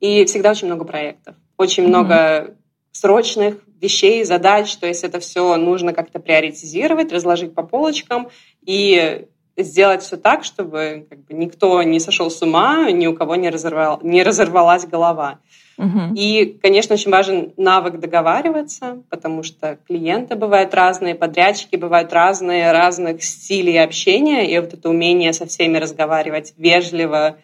и 0.00 0.24
всегда 0.26 0.50
очень 0.50 0.66
много 0.66 0.84
проектов, 0.84 1.36
очень 1.56 1.88
много 1.88 2.54
срочных 2.92 3.56
вещей, 3.80 4.24
задач, 4.24 4.76
то 4.76 4.86
есть 4.86 5.04
это 5.04 5.20
все 5.20 5.56
нужно 5.56 5.92
как-то 5.92 6.18
приоритизировать, 6.18 7.12
разложить 7.12 7.54
по 7.54 7.62
полочкам 7.62 8.28
и 8.64 9.26
сделать 9.56 10.02
все 10.02 10.16
так, 10.16 10.44
чтобы 10.44 11.06
как 11.08 11.24
бы, 11.24 11.34
никто 11.34 11.82
не 11.82 12.00
сошел 12.00 12.30
с 12.30 12.42
ума, 12.42 12.90
ни 12.90 13.06
у 13.06 13.14
кого 13.14 13.36
не, 13.36 13.50
разорвал, 13.50 14.00
не 14.02 14.22
разорвалась 14.22 14.86
голова. 14.86 15.40
Угу. 15.78 16.14
И, 16.14 16.58
конечно, 16.62 16.94
очень 16.94 17.10
важен 17.10 17.52
навык 17.56 18.00
договариваться, 18.00 19.02
потому 19.10 19.42
что 19.42 19.78
клиенты 19.86 20.34
бывают 20.34 20.72
разные, 20.74 21.14
подрядчики 21.14 21.76
бывают 21.76 22.12
разные, 22.12 22.72
разных 22.72 23.22
стилей 23.22 23.82
общения, 23.82 24.50
и 24.50 24.58
вот 24.58 24.72
это 24.72 24.88
умение 24.88 25.32
со 25.32 25.46
всеми 25.46 25.76
разговаривать 25.76 26.54
вежливо, 26.56 27.36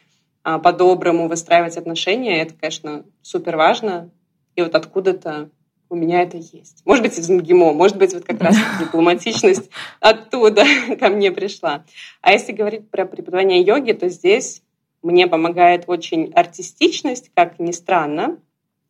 а, 0.45 0.59
по-доброму 0.59 1.29
выстраивать 1.29 1.77
отношения, 1.77 2.43
это, 2.43 2.55
конечно, 2.55 3.05
супер 3.23 3.57
важно. 3.57 4.11
И 4.57 4.63
вот 4.63 4.75
откуда-то 4.75 5.51
у 5.89 5.95
меня 5.95 6.23
это 6.23 6.39
есть. 6.39 6.83
Может 6.85 7.05
быть, 7.05 7.19
из 7.19 7.29
МГИМО, 7.29 7.75
может 7.75 7.97
быть, 7.97 8.13
вот 8.15 8.25
как 8.25 8.41
раз 8.41 8.57
дипломатичность 8.81 9.71
оттуда 10.01 10.65
ко 11.01 11.11
мне 11.11 11.31
пришла. 11.31 11.85
А 12.23 12.33
если 12.33 12.53
говорить 12.53 12.91
про 12.91 13.05
преподавание 13.05 13.61
йоги, 13.61 13.93
то 13.93 14.09
здесь 14.09 14.63
мне 15.03 15.27
помогает 15.27 15.85
очень 15.87 16.33
артистичность, 16.33 17.31
как 17.35 17.59
ни 17.59 17.73
странно. 17.73 18.39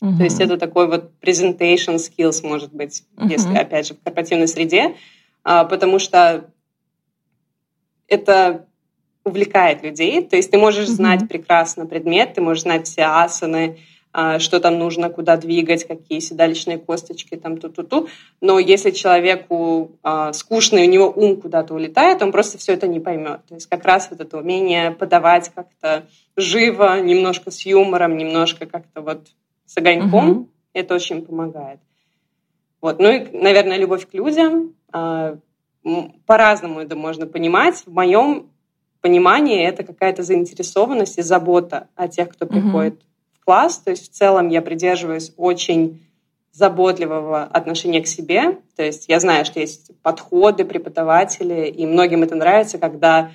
Uh-huh. 0.00 0.16
То 0.18 0.24
есть 0.24 0.40
это 0.40 0.58
такой 0.58 0.88
вот 0.88 1.12
presentation 1.20 1.96
skills, 1.96 2.46
может 2.46 2.72
быть, 2.72 3.04
uh-huh. 3.16 3.30
если, 3.30 3.56
опять 3.56 3.86
же, 3.86 3.94
в 3.94 4.02
корпоративной 4.02 4.48
среде, 4.48 4.96
а, 5.44 5.64
потому 5.64 5.98
что 5.98 6.50
это 8.08 8.66
увлекает 9.24 9.82
людей. 9.82 10.22
То 10.22 10.36
есть 10.36 10.50
ты 10.50 10.58
можешь 10.58 10.88
uh-huh. 10.88 10.92
знать 10.92 11.28
прекрасно 11.28 11.86
предмет, 11.86 12.34
ты 12.34 12.40
можешь 12.40 12.64
знать 12.64 12.86
все 12.86 13.02
асаны, 13.02 13.78
что 14.12 14.60
там 14.60 14.78
нужно, 14.78 15.08
куда 15.08 15.38
двигать, 15.38 15.86
какие 15.86 16.18
седалищные 16.18 16.78
косточки, 16.78 17.34
там 17.36 17.56
ту-ту-ту. 17.56 18.08
Но 18.42 18.58
если 18.58 18.90
человеку 18.90 19.92
э, 20.04 20.32
скучно, 20.34 20.78
и 20.78 20.86
у 20.86 20.90
него 20.90 21.10
ум 21.10 21.40
куда-то 21.40 21.72
улетает, 21.74 22.20
он 22.22 22.30
просто 22.30 22.58
все 22.58 22.74
это 22.74 22.86
не 22.86 23.00
поймет. 23.00 23.40
То 23.48 23.54
есть 23.54 23.68
как 23.68 23.84
раз 23.84 24.08
вот 24.10 24.20
это 24.20 24.36
умение 24.36 24.90
подавать 24.90 25.50
как-то 25.54 26.04
живо, 26.36 27.00
немножко 27.00 27.50
с 27.50 27.64
юмором, 27.64 28.18
немножко 28.18 28.66
как-то 28.66 29.00
вот 29.00 29.28
с 29.64 29.78
огоньком, 29.78 30.30
угу. 30.30 30.48
это 30.74 30.94
очень 30.94 31.24
помогает. 31.24 31.80
Вот. 32.82 32.98
Ну 32.98 33.10
и, 33.10 33.26
наверное, 33.32 33.78
любовь 33.78 34.06
к 34.06 34.12
людям. 34.12 34.74
Э, 34.92 35.36
по-разному 36.26 36.80
это 36.80 36.96
можно 36.96 37.26
понимать. 37.26 37.82
В 37.86 37.92
моем 37.92 38.50
понимании 39.00 39.66
это 39.66 39.84
какая-то 39.84 40.22
заинтересованность 40.22 41.16
и 41.16 41.22
забота 41.22 41.88
о 41.96 42.08
тех, 42.08 42.28
кто 42.28 42.44
угу. 42.44 42.54
приходит 42.54 43.00
класс. 43.44 43.78
То 43.78 43.90
есть 43.90 44.10
в 44.10 44.14
целом 44.14 44.48
я 44.48 44.62
придерживаюсь 44.62 45.32
очень 45.36 46.00
заботливого 46.52 47.44
отношения 47.44 48.02
к 48.02 48.06
себе. 48.06 48.58
То 48.76 48.82
есть 48.82 49.06
я 49.08 49.20
знаю, 49.20 49.44
что 49.44 49.60
есть 49.60 49.90
подходы 50.02 50.64
преподаватели, 50.64 51.66
и 51.66 51.86
многим 51.86 52.22
это 52.22 52.34
нравится, 52.34 52.78
когда 52.78 53.30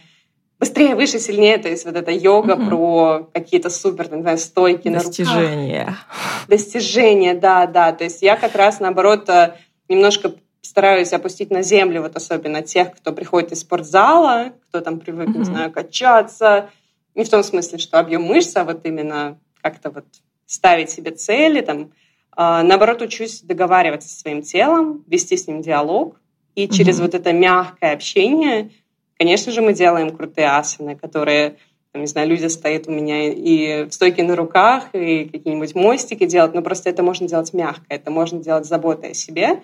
быстрее, 0.59 0.95
выше, 0.95 1.19
сильнее. 1.19 1.57
То 1.57 1.67
есть 1.67 1.85
вот 1.85 1.95
эта 1.95 2.11
йога 2.11 2.53
угу. 2.53 2.65
про 2.65 3.29
какие-то 3.33 3.69
супер, 3.69 4.11
не 4.13 4.21
знаю, 4.21 4.37
стойки 4.37 4.89
Достижения. 4.89 5.79
на 5.79 5.85
руках. 5.85 6.05
Достижения, 6.47 7.33
да, 7.33 7.65
да. 7.65 7.91
То 7.91 8.03
есть 8.03 8.21
я 8.21 8.37
как 8.37 8.55
раз, 8.55 8.79
наоборот, 8.79 9.27
э, 9.29 9.55
немножко 9.89 10.33
стараюсь 10.61 11.13
опустить 11.13 11.49
на 11.49 11.61
землю 11.61 12.01
вот 12.01 12.15
особенно 12.15 12.61
тех, 12.61 12.95
кто 12.95 13.13
приходит 13.13 13.51
из 13.51 13.61
спортзала, 13.61 14.53
кто 14.67 14.81
там 14.81 14.99
привык, 14.99 15.29
угу. 15.29 15.39
не 15.39 15.45
знаю, 15.45 15.71
качаться. 15.71 16.69
Не 17.15 17.23
в 17.23 17.29
том 17.29 17.41
смысле, 17.41 17.79
что 17.79 17.99
объем 17.99 18.23
мышц, 18.23 18.55
а 18.55 18.63
вот 18.63 18.85
именно 18.85 19.39
как-то 19.69 19.91
вот 19.91 20.05
ставить 20.45 20.89
себе 20.89 21.11
цели, 21.11 21.61
там, 21.61 21.91
а, 22.31 22.63
наоборот, 22.63 23.01
учусь 23.01 23.41
договариваться 23.41 24.07
со 24.07 24.19
своим 24.19 24.41
телом, 24.41 25.03
вести 25.07 25.35
с 25.35 25.47
ним 25.47 25.61
диалог, 25.61 26.19
и 26.55 26.69
через 26.69 26.99
mm-hmm. 26.99 27.01
вот 27.01 27.13
это 27.15 27.33
мягкое 27.33 27.93
общение, 27.93 28.71
конечно 29.17 29.51
же, 29.51 29.61
мы 29.61 29.73
делаем 29.73 30.15
крутые 30.15 30.47
асаны, 30.47 30.95
которые, 30.95 31.57
там, 31.91 32.01
не 32.01 32.07
знаю, 32.07 32.29
люди 32.29 32.45
стоят 32.45 32.87
у 32.87 32.91
меня 32.91 33.31
и 33.33 33.83
в 33.83 33.91
стойке 33.91 34.23
на 34.23 34.35
руках, 34.35 34.89
и 34.93 35.25
какие-нибудь 35.25 35.75
мостики 35.75 36.25
делают, 36.25 36.55
но 36.55 36.61
просто 36.61 36.89
это 36.89 37.03
можно 37.03 37.27
делать 37.27 37.53
мягко, 37.53 37.85
это 37.89 38.09
можно 38.09 38.39
делать 38.39 38.65
заботой 38.65 39.11
о 39.11 39.13
себе, 39.13 39.61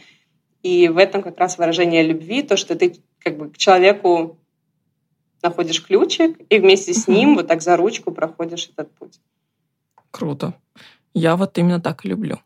и 0.62 0.90
в 0.90 0.98
этом 0.98 1.22
как 1.22 1.38
раз 1.38 1.58
выражение 1.58 2.04
любви, 2.04 2.42
то, 2.42 2.58
что 2.58 2.76
ты 2.76 2.96
как 3.20 3.38
бы 3.38 3.50
к 3.50 3.58
человеку 3.58 4.38
находишь 5.42 5.86
ключик, 5.86 6.40
и 6.50 6.58
вместе 6.58 6.94
с 6.94 7.08
ним 7.08 7.36
вот 7.36 7.48
так 7.48 7.62
за 7.62 7.78
ручку 7.78 8.12
проходишь 8.12 8.70
этот 8.70 8.92
путь. 8.96 9.20
Круто. 10.14 10.54
Я 11.16 11.36
вот 11.36 11.58
именно 11.58 11.82
так 11.82 12.06
и 12.06 12.08
люблю. 12.08 12.38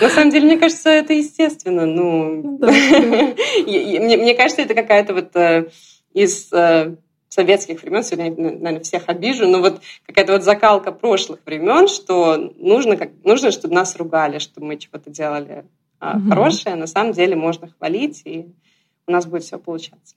На 0.00 0.08
самом 0.08 0.30
деле, 0.30 0.46
мне 0.46 0.56
кажется, 0.56 0.90
это 0.90 1.12
естественно. 1.12 1.86
Ну, 1.86 2.58
да. 2.58 2.68
мне, 3.66 4.16
мне 4.16 4.34
кажется, 4.34 4.62
это 4.62 4.74
какая-то 4.74 5.12
вот 5.12 5.34
э, 5.34 5.70
из 6.14 6.52
э, 6.52 6.94
советских 7.28 7.82
времен, 7.82 8.04
сегодня, 8.04 8.30
наверное, 8.30 8.80
всех 8.80 9.08
обижу, 9.08 9.48
но 9.48 9.60
вот 9.60 9.80
какая-то 10.06 10.34
вот 10.34 10.44
закалка 10.44 10.92
прошлых 10.92 11.40
времен, 11.44 11.88
что 11.88 12.36
нужно, 12.56 12.96
как, 12.96 13.10
нужно 13.24 13.50
чтобы 13.50 13.74
нас 13.74 13.96
ругали, 13.96 14.38
чтобы 14.38 14.68
мы 14.68 14.76
чего-то 14.76 15.10
делали 15.10 15.64
угу. 16.00 16.28
хорошее. 16.28 16.76
На 16.76 16.86
самом 16.86 17.12
деле 17.12 17.34
можно 17.34 17.68
хвалить, 17.68 18.22
и 18.24 18.46
у 19.08 19.10
нас 19.10 19.26
будет 19.26 19.42
все 19.42 19.58
получаться. 19.58 20.14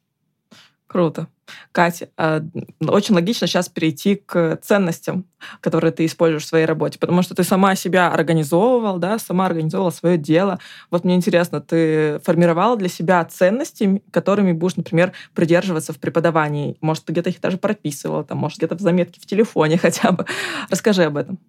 Круто. 0.91 1.27
Катя, 1.71 2.09
а, 2.17 2.43
очень 2.85 3.15
логично 3.15 3.47
сейчас 3.47 3.69
перейти 3.69 4.15
к 4.15 4.59
ценностям, 4.61 5.23
которые 5.61 5.93
ты 5.93 6.03
используешь 6.03 6.43
в 6.43 6.47
своей 6.47 6.65
работе, 6.65 6.99
потому 6.99 7.21
что 7.21 7.33
ты 7.33 7.45
сама 7.45 7.75
себя 7.75 8.11
организовывал, 8.11 8.97
да, 8.97 9.17
сама 9.17 9.45
организовывала 9.45 9.91
свое 9.91 10.17
дело. 10.17 10.59
Вот 10.89 11.05
мне 11.05 11.15
интересно, 11.15 11.61
ты 11.61 12.19
формировала 12.25 12.75
для 12.75 12.89
себя 12.89 13.23
ценности, 13.23 14.03
которыми 14.11 14.51
будешь, 14.51 14.75
например, 14.75 15.13
придерживаться 15.33 15.93
в 15.93 15.97
преподавании? 15.97 16.75
Может, 16.81 17.05
ты 17.05 17.13
где-то 17.13 17.29
их 17.29 17.39
даже 17.39 17.57
прописывала, 17.57 18.25
там, 18.25 18.39
может, 18.39 18.57
где-то 18.57 18.75
в 18.75 18.81
заметке 18.81 19.21
в 19.21 19.25
телефоне 19.25 19.77
хотя 19.81 20.11
бы. 20.11 20.25
Расскажи 20.69 21.05
об 21.05 21.15
этом. 21.15 21.39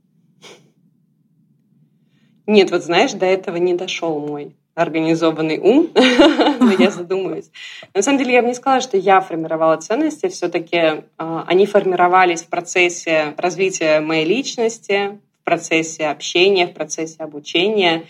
Нет, 2.46 2.70
вот 2.70 2.84
знаешь, 2.84 3.12
до 3.12 3.26
этого 3.26 3.56
не 3.56 3.74
дошел 3.74 4.20
мой 4.20 4.54
организованный 4.74 5.58
ум, 5.58 5.90
но 5.94 6.72
я 6.72 6.90
задумываюсь. 6.90 7.50
На 7.94 8.02
самом 8.02 8.18
деле 8.18 8.34
я 8.34 8.42
бы 8.42 8.48
не 8.48 8.54
сказала, 8.54 8.80
что 8.80 8.96
я 8.96 9.20
формировала 9.20 9.76
ценности, 9.76 10.28
все-таки 10.28 10.76
э, 10.76 11.02
они 11.18 11.66
формировались 11.66 12.42
в 12.42 12.48
процессе 12.48 13.34
развития 13.36 14.00
моей 14.00 14.24
личности, 14.24 15.18
в 15.40 15.44
процессе 15.44 16.06
общения, 16.06 16.66
в 16.66 16.72
процессе 16.72 17.16
обучения, 17.18 18.04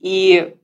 и 0.00 0.54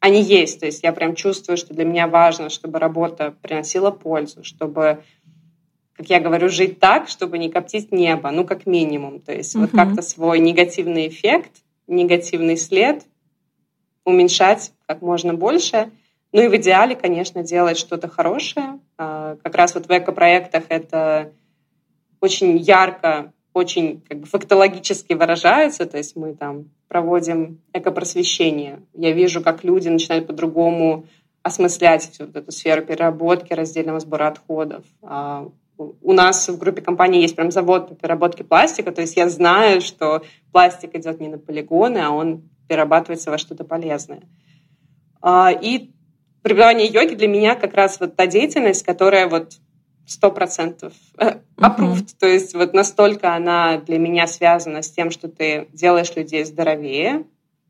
они 0.00 0.20
есть. 0.20 0.60
То 0.60 0.66
есть 0.66 0.82
я 0.82 0.92
прям 0.92 1.14
чувствую, 1.14 1.56
что 1.56 1.72
для 1.72 1.84
меня 1.84 2.06
важно, 2.06 2.50
чтобы 2.50 2.78
работа 2.78 3.34
приносила 3.40 3.90
пользу, 3.90 4.44
чтобы 4.44 5.02
как 5.96 6.10
я 6.10 6.18
говорю, 6.18 6.48
жить 6.48 6.80
так, 6.80 7.08
чтобы 7.08 7.38
не 7.38 7.48
коптить 7.48 7.92
небо, 7.92 8.32
ну, 8.32 8.44
как 8.44 8.66
минимум. 8.66 9.20
То 9.20 9.32
есть 9.32 9.54
uh-huh. 9.54 9.60
вот 9.60 9.70
как-то 9.70 10.02
свой 10.02 10.40
негативный 10.40 11.06
эффект, 11.06 11.52
негативный 11.86 12.56
след 12.56 13.04
уменьшать 14.04 14.72
как 14.86 15.02
можно 15.02 15.34
больше. 15.34 15.90
Ну 16.32 16.42
и 16.42 16.48
в 16.48 16.56
идеале, 16.56 16.96
конечно, 16.96 17.42
делать 17.42 17.78
что-то 17.78 18.08
хорошее. 18.08 18.80
А, 18.98 19.36
как 19.42 19.54
раз 19.54 19.74
вот 19.74 19.86
в 19.86 19.90
экопроектах 19.90 20.64
это 20.68 21.32
очень 22.20 22.56
ярко, 22.56 23.32
очень 23.52 24.00
как 24.08 24.18
бы 24.20 24.26
фактологически 24.26 25.12
выражается. 25.12 25.86
То 25.86 25.96
есть 25.96 26.16
мы 26.16 26.34
там 26.34 26.70
проводим 26.88 27.60
экопросвещение. 27.72 28.80
Я 28.94 29.12
вижу, 29.12 29.40
как 29.42 29.64
люди 29.64 29.88
начинают 29.88 30.26
по-другому 30.26 31.06
осмыслять 31.42 32.10
всю 32.10 32.26
вот 32.26 32.36
эту 32.36 32.50
сферу 32.50 32.82
переработки, 32.82 33.52
раздельного 33.52 34.00
сбора 34.00 34.28
отходов. 34.28 34.84
А, 35.02 35.48
у 35.76 36.12
нас 36.12 36.48
в 36.48 36.58
группе 36.58 36.80
компаний 36.80 37.20
есть 37.20 37.36
прям 37.36 37.50
завод 37.50 37.88
по 37.88 37.94
переработке 37.94 38.44
пластика, 38.44 38.92
то 38.92 39.00
есть 39.00 39.16
я 39.16 39.28
знаю, 39.28 39.80
что 39.80 40.22
пластик 40.52 40.94
идет 40.94 41.20
не 41.20 41.28
на 41.28 41.38
полигоны, 41.38 41.98
а 41.98 42.10
он 42.10 42.42
перерабатывается 42.68 43.30
во 43.30 43.38
что-то 43.38 43.64
полезное. 43.64 44.22
А, 45.20 45.50
и 45.50 45.90
преподавание 46.42 46.86
йоги 46.86 47.14
для 47.14 47.28
меня 47.28 47.54
как 47.54 47.74
раз 47.74 47.98
вот 48.00 48.16
та 48.16 48.26
деятельность, 48.26 48.84
которая 48.84 49.28
вот 49.28 49.54
сто 50.06 50.30
процентов 50.30 50.92
э, 51.18 51.38
approved, 51.56 52.14
то 52.18 52.26
есть 52.26 52.54
вот 52.54 52.74
настолько 52.74 53.34
она 53.34 53.78
для 53.78 53.98
меня 53.98 54.26
связана 54.26 54.82
с 54.82 54.90
тем, 54.90 55.10
что 55.10 55.28
ты 55.28 55.68
делаешь 55.72 56.14
людей 56.14 56.44
здоровее, 56.44 57.24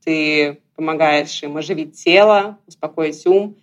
ты 0.04 0.60
помогаешь 0.74 1.42
им 1.42 1.56
оживить 1.56 1.94
тело, 2.02 2.58
успокоить 2.66 3.24
ум, 3.26 3.56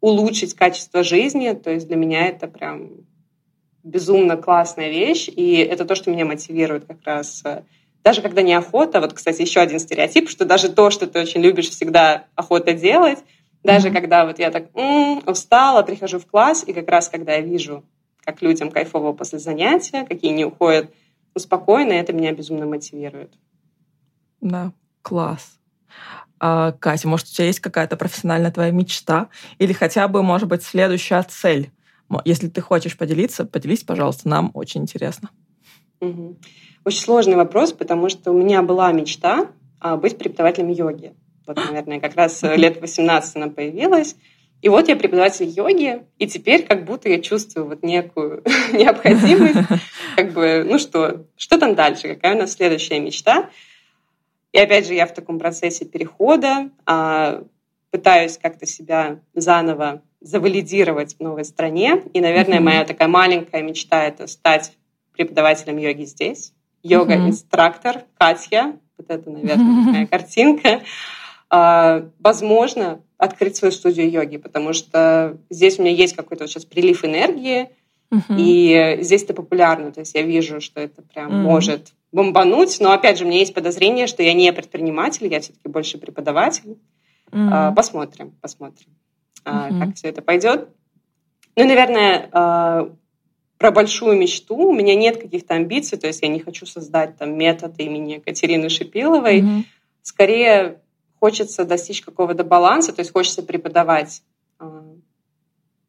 улучшить 0.00 0.54
качество 0.54 1.02
жизни, 1.02 1.52
то 1.52 1.70
есть 1.70 1.88
для 1.88 1.96
меня 1.96 2.28
это 2.28 2.46
прям 2.46 2.90
безумно 3.82 4.36
классная 4.36 4.90
вещь, 4.90 5.28
и 5.28 5.56
это 5.56 5.84
то, 5.84 5.94
что 5.94 6.10
меня 6.10 6.24
мотивирует 6.24 6.84
как 6.84 7.02
раз 7.04 7.42
э, 7.44 7.64
даже 8.02 8.22
когда 8.22 8.42
не 8.42 8.54
охота, 8.54 9.00
вот, 9.00 9.12
кстати, 9.12 9.42
еще 9.42 9.60
один 9.60 9.78
стереотип, 9.78 10.28
что 10.28 10.44
даже 10.44 10.70
то, 10.70 10.90
что 10.90 11.06
ты 11.06 11.20
очень 11.20 11.40
любишь, 11.40 11.68
всегда 11.68 12.24
охота 12.34 12.72
делать, 12.72 13.18
даже 13.62 13.88
mm-hmm. 13.88 13.92
когда 13.92 14.24
вот 14.24 14.38
я 14.38 14.50
так 14.50 14.68
м-м, 14.74 15.22
устала, 15.26 15.82
прихожу 15.82 16.18
в 16.18 16.26
класс, 16.26 16.64
и 16.66 16.72
как 16.72 16.88
раз 16.88 17.08
когда 17.08 17.34
я 17.34 17.40
вижу, 17.40 17.84
как 18.24 18.40
людям 18.42 18.70
кайфово 18.70 19.12
после 19.12 19.38
занятия, 19.38 20.04
какие 20.06 20.32
они 20.32 20.44
уходят 20.44 20.90
спокойно, 21.36 21.92
это 21.92 22.12
меня 22.12 22.32
безумно 22.32 22.66
мотивирует. 22.66 23.32
Да, 24.40 24.72
класс. 25.02 25.58
А, 26.38 26.72
Катя, 26.72 27.06
может, 27.06 27.28
у 27.28 27.30
тебя 27.30 27.46
есть 27.46 27.60
какая-то 27.60 27.96
профессиональная 27.96 28.50
твоя 28.50 28.70
мечта 28.70 29.28
или 29.58 29.72
хотя 29.72 30.08
бы, 30.08 30.22
может 30.22 30.48
быть, 30.48 30.62
следующая 30.62 31.22
цель? 31.22 31.70
Если 32.24 32.48
ты 32.48 32.60
хочешь 32.60 32.96
поделиться, 32.96 33.44
поделись, 33.44 33.84
пожалуйста, 33.84 34.28
нам 34.28 34.50
очень 34.54 34.82
интересно. 34.82 35.30
Угу. 36.00 36.36
Очень 36.84 37.00
сложный 37.00 37.36
вопрос, 37.36 37.72
потому 37.72 38.08
что 38.08 38.32
у 38.32 38.34
меня 38.34 38.62
была 38.62 38.90
мечта 38.92 39.48
а, 39.80 39.96
быть 39.96 40.18
преподавателем 40.18 40.70
йоги. 40.70 41.14
Вот, 41.46 41.56
наверное, 41.56 42.00
как 42.00 42.14
раз 42.16 42.42
лет 42.42 42.80
18 42.80 43.36
она 43.36 43.48
появилась. 43.48 44.16
И 44.62 44.68
вот 44.68 44.88
я 44.88 44.96
преподаватель 44.96 45.48
йоги, 45.48 46.02
и 46.18 46.26
теперь 46.26 46.66
как 46.66 46.84
будто 46.84 47.08
я 47.08 47.20
чувствую 47.20 47.66
вот 47.66 47.82
некую 47.82 48.42
необходимость, 48.72 49.68
как 50.16 50.32
бы, 50.32 50.64
ну 50.66 50.78
что, 50.78 51.26
что 51.36 51.58
там 51.58 51.74
дальше, 51.74 52.14
какая 52.14 52.34
у 52.34 52.38
нас 52.38 52.52
следующая 52.52 53.00
мечта. 53.00 53.48
И 54.52 54.58
опять 54.58 54.86
же, 54.86 54.94
я 54.94 55.06
в 55.06 55.14
таком 55.14 55.38
процессе 55.38 55.84
перехода, 55.84 56.70
а, 56.84 57.42
пытаюсь 57.90 58.38
как-то 58.38 58.66
себя 58.66 59.20
заново 59.34 60.02
завалидировать 60.20 61.16
в 61.16 61.20
новой 61.20 61.44
стране. 61.44 62.02
И, 62.12 62.20
наверное, 62.20 62.60
моя 62.60 62.84
такая 62.84 63.08
маленькая 63.08 63.62
мечта— 63.62 64.04
это 64.06 64.26
стать 64.26 64.72
преподавателем 65.24 65.76
йоги 65.76 66.04
здесь 66.04 66.52
йога-инструктор 66.82 68.04
Катя, 68.18 68.76
это, 68.98 69.30
наверное, 69.30 69.64
моя 69.92 70.06
картинка. 70.06 70.82
А, 71.48 72.08
возможно, 72.18 73.00
открыть 73.18 73.56
свою 73.56 73.72
студию 73.72 74.10
йоги, 74.10 74.36
потому 74.36 74.72
что 74.72 75.36
здесь 75.50 75.78
у 75.78 75.82
меня 75.82 75.92
есть 75.92 76.14
какой-то 76.14 76.44
вот 76.44 76.50
сейчас 76.50 76.64
прилив 76.64 77.04
энергии, 77.04 77.70
uh-huh. 78.12 78.36
и 78.38 78.98
здесь 79.02 79.24
это 79.24 79.34
популярно, 79.34 79.92
то 79.92 80.00
есть 80.00 80.14
я 80.14 80.22
вижу, 80.22 80.60
что 80.60 80.80
это 80.80 81.02
прям 81.02 81.30
uh-huh. 81.30 81.42
может 81.42 81.92
бомбануть, 82.12 82.78
но 82.80 82.92
опять 82.92 83.18
же, 83.18 83.24
у 83.24 83.26
меня 83.28 83.40
есть 83.40 83.52
подозрение, 83.52 84.06
что 84.06 84.22
я 84.22 84.32
не 84.32 84.52
предприниматель, 84.52 85.26
я 85.26 85.40
все-таки 85.40 85.68
больше 85.68 85.98
преподаватель. 85.98 86.78
Uh-huh. 87.30 87.74
Посмотрим, 87.74 88.32
посмотрим, 88.40 88.88
uh-huh. 89.44 89.78
как 89.78 89.96
все 89.96 90.08
это 90.08 90.22
пойдет. 90.22 90.68
Ну, 91.56 91.66
наверное, 91.66 92.90
про 93.60 93.70
большую 93.70 94.16
мечту. 94.16 94.56
У 94.56 94.72
меня 94.72 94.94
нет 94.94 95.20
каких-то 95.20 95.52
амбиций, 95.52 95.98
то 95.98 96.06
есть 96.06 96.22
я 96.22 96.28
не 96.28 96.40
хочу 96.40 96.64
создать 96.64 97.18
там 97.18 97.36
метод 97.36 97.74
имени 97.76 98.16
Катерины 98.16 98.70
Шипиловой. 98.70 99.42
Mm-hmm. 99.42 99.64
Скорее 100.00 100.78
хочется 101.20 101.66
достичь 101.66 102.00
какого-то 102.00 102.42
баланса, 102.42 102.94
то 102.94 103.00
есть 103.00 103.12
хочется 103.12 103.42
преподавать 103.42 104.22
а, 104.58 104.82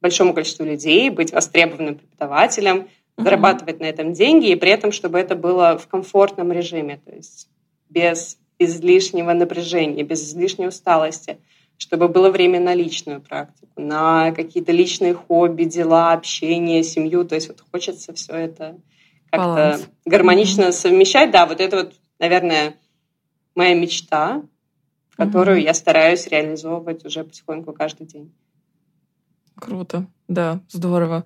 большому 0.02 0.34
количеству 0.34 0.66
людей, 0.66 1.10
быть 1.10 1.32
востребованным 1.32 1.96
преподавателем, 1.96 2.78
mm-hmm. 2.78 3.24
зарабатывать 3.24 3.80
на 3.80 3.86
этом 3.86 4.12
деньги, 4.12 4.50
и 4.50 4.56
при 4.56 4.70
этом, 4.70 4.92
чтобы 4.92 5.18
это 5.18 5.38
было 5.38 5.78
в 5.78 5.88
комфортном 5.88 6.52
режиме, 6.52 7.00
то 7.06 7.16
есть 7.16 7.48
без 7.90 8.38
излишнего 8.60 9.32
напряжения, 9.32 10.04
без 10.04 10.22
излишней 10.22 10.68
усталости 10.68 11.38
чтобы 11.82 12.10
было 12.10 12.30
время 12.30 12.60
на 12.60 12.76
личную 12.76 13.22
практику, 13.22 13.68
на 13.76 14.32
какие-то 14.34 14.72
личные 14.72 15.16
хобби, 15.16 15.64
дела, 15.64 16.14
общение, 16.14 16.84
семью. 16.84 17.26
То 17.26 17.34
есть 17.34 17.48
вот 17.48 17.64
хочется 17.72 18.14
все 18.14 18.34
это 18.34 18.78
как-то 19.32 19.80
гармонично 20.06 20.66
mm-hmm. 20.66 20.74
совмещать. 20.74 21.32
Да, 21.32 21.48
вот 21.48 21.60
это 21.60 21.78
вот, 21.78 21.94
наверное, 22.20 22.76
моя 23.56 23.74
мечта, 23.74 24.44
которую 25.18 25.58
mm-hmm. 25.58 25.66
я 25.66 25.74
стараюсь 25.74 26.28
реализовывать 26.28 27.04
уже 27.04 27.24
потихоньку 27.24 27.74
каждый 27.74 28.06
день. 28.06 28.32
Круто, 29.56 30.06
да, 30.28 30.60
здорово. 30.70 31.26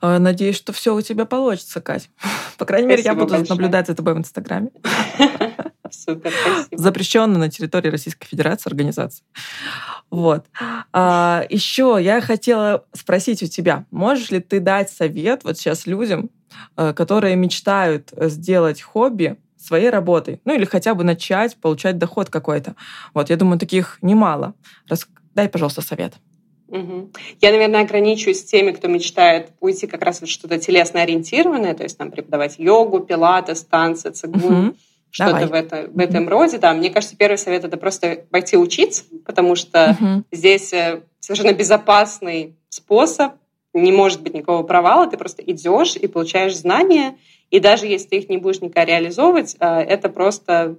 А, 0.00 0.20
надеюсь, 0.20 0.54
что 0.54 0.72
все 0.72 0.94
у 0.94 1.00
тебя 1.00 1.24
получится, 1.24 1.80
Кать. 1.80 2.08
По 2.56 2.64
крайней 2.66 2.86
Спасибо 2.86 2.98
мере, 2.98 3.02
я 3.02 3.14
буду 3.14 3.34
большое. 3.34 3.48
наблюдать 3.48 3.88
за 3.88 3.96
тобой 3.96 4.14
в 4.14 4.18
Инстаграме. 4.18 4.70
Супер, 5.92 6.32
спасибо. 6.32 6.82
Запрещенная 6.82 7.38
на 7.38 7.50
территории 7.50 7.88
Российской 7.88 8.26
Федерации 8.26 8.68
организация. 8.70 9.24
Вот. 10.10 10.46
А, 10.92 11.44
еще 11.48 11.98
я 12.00 12.20
хотела 12.20 12.84
спросить 12.92 13.42
у 13.42 13.46
тебя, 13.46 13.86
можешь 13.90 14.30
ли 14.30 14.40
ты 14.40 14.60
дать 14.60 14.90
совет 14.90 15.44
вот 15.44 15.58
сейчас 15.58 15.86
людям, 15.86 16.30
э, 16.76 16.92
которые 16.92 17.36
мечтают 17.36 18.10
сделать 18.12 18.82
хобби 18.82 19.36
своей 19.56 19.90
работой, 19.90 20.40
ну 20.44 20.54
или 20.54 20.64
хотя 20.64 20.94
бы 20.94 21.04
начать 21.04 21.56
получать 21.56 21.98
доход 21.98 22.30
какой-то. 22.30 22.74
Вот, 23.14 23.30
я 23.30 23.36
думаю, 23.36 23.58
таких 23.58 23.98
немало. 24.02 24.54
Рас... 24.88 25.06
Дай, 25.34 25.48
пожалуйста, 25.48 25.82
совет. 25.82 26.14
Угу. 26.68 27.12
Я, 27.40 27.52
наверное, 27.52 27.82
ограничусь 27.82 28.44
теми, 28.44 28.72
кто 28.72 28.88
мечтает 28.88 29.50
уйти 29.60 29.86
как 29.86 30.02
раз 30.02 30.22
в 30.22 30.26
что-то 30.26 30.58
телесно 30.58 31.02
ориентированное, 31.02 31.74
то 31.74 31.82
есть 31.82 31.98
там 31.98 32.10
преподавать 32.10 32.58
йогу, 32.58 33.00
пилатес, 33.00 33.62
танцы, 33.64 34.10
цигун. 34.10 34.68
Угу 34.68 34.76
что-то 35.12 35.46
в, 35.46 35.52
это, 35.52 35.88
в 35.92 35.98
этом 35.98 36.28
роде. 36.28 36.58
Да, 36.58 36.72
мне 36.72 36.90
кажется, 36.90 37.16
первый 37.16 37.36
совет 37.36 37.64
это 37.64 37.76
просто 37.76 38.24
пойти 38.30 38.56
учиться, 38.56 39.04
потому 39.24 39.54
что 39.54 39.96
uh-huh. 40.00 40.22
здесь 40.32 40.72
э, 40.72 41.02
совершенно 41.20 41.52
безопасный 41.52 42.56
способ, 42.70 43.34
не 43.74 43.92
может 43.92 44.22
быть 44.22 44.34
никакого 44.34 44.62
провала, 44.64 45.06
ты 45.06 45.16
просто 45.16 45.42
идешь 45.42 45.96
и 45.96 46.06
получаешь 46.06 46.56
знания, 46.56 47.16
и 47.50 47.60
даже 47.60 47.86
если 47.86 48.08
ты 48.08 48.16
их 48.16 48.28
не 48.30 48.38
будешь 48.38 48.62
никак 48.62 48.88
реализовывать, 48.88 49.54
э, 49.60 49.66
это 49.66 50.08
просто 50.08 50.76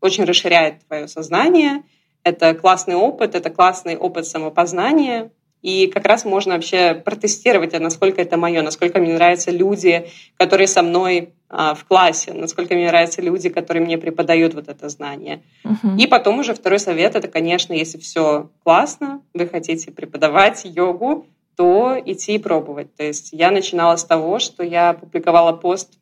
очень 0.00 0.24
расширяет 0.24 0.86
твое 0.86 1.06
сознание. 1.06 1.82
Это 2.22 2.54
классный 2.54 2.94
опыт, 2.94 3.34
это 3.34 3.50
классный 3.50 3.96
опыт 3.96 4.26
самопознания, 4.26 5.30
и 5.62 5.88
как 5.88 6.06
раз 6.06 6.24
можно 6.24 6.54
вообще 6.54 6.94
протестировать, 6.94 7.74
а 7.74 7.80
насколько 7.80 8.20
это 8.22 8.36
мое, 8.36 8.62
насколько 8.62 8.98
мне 8.98 9.14
нравятся 9.14 9.50
люди, 9.50 10.08
которые 10.36 10.66
со 10.66 10.82
мной 10.82 11.34
а, 11.48 11.74
в 11.74 11.84
классе, 11.84 12.32
насколько 12.32 12.74
мне 12.74 12.86
нравятся 12.86 13.20
люди, 13.20 13.48
которые 13.48 13.84
мне 13.84 13.98
преподают 13.98 14.54
вот 14.54 14.68
это 14.68 14.88
знание. 14.88 15.42
Uh-huh. 15.64 15.98
И 15.98 16.06
потом 16.06 16.38
уже 16.38 16.54
второй 16.54 16.78
совет 16.78 17.14
это, 17.14 17.28
конечно, 17.28 17.72
если 17.72 17.98
все 17.98 18.50
классно, 18.62 19.22
вы 19.34 19.46
хотите 19.46 19.90
преподавать 19.90 20.62
йогу, 20.64 21.26
то 21.56 21.98
идти 22.06 22.36
и 22.36 22.38
пробовать. 22.38 22.94
То 22.94 23.02
есть 23.02 23.30
я 23.32 23.50
начинала 23.50 23.96
с 23.96 24.04
того, 24.04 24.38
что 24.38 24.62
я 24.62 24.94
публиковала 24.94 25.52
пост, 25.52 25.98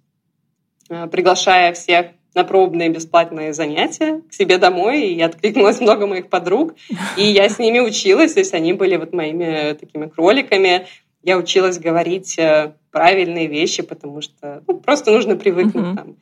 а, 0.88 1.08
приглашая 1.08 1.72
всех 1.72 2.08
на 2.34 2.44
пробные 2.44 2.88
бесплатные 2.88 3.52
занятия 3.52 4.22
к 4.28 4.32
себе 4.32 4.58
домой, 4.58 5.08
и 5.08 5.20
откликнулось 5.20 5.80
много 5.82 6.06
моих 6.06 6.28
подруг, 6.28 6.74
и 7.16 7.22
я 7.22 7.48
с 7.48 7.58
ними 7.58 7.80
училась, 7.80 8.34
то 8.34 8.40
есть 8.40 8.54
они 8.54 8.72
были 8.72 8.96
вот 8.96 9.12
моими 9.12 9.74
такими 9.74 10.06
кроликами. 10.06 10.86
Я 11.22 11.36
училась 11.36 11.78
говорить 11.78 12.38
э, 12.38 12.72
правильные 12.92 13.48
вещи, 13.48 13.82
потому 13.82 14.20
что 14.20 14.62
ну, 14.66 14.78
просто 14.78 15.10
нужно 15.10 15.36
привыкнуть 15.36 15.84
uh-huh. 15.84 15.96
там, 15.96 16.16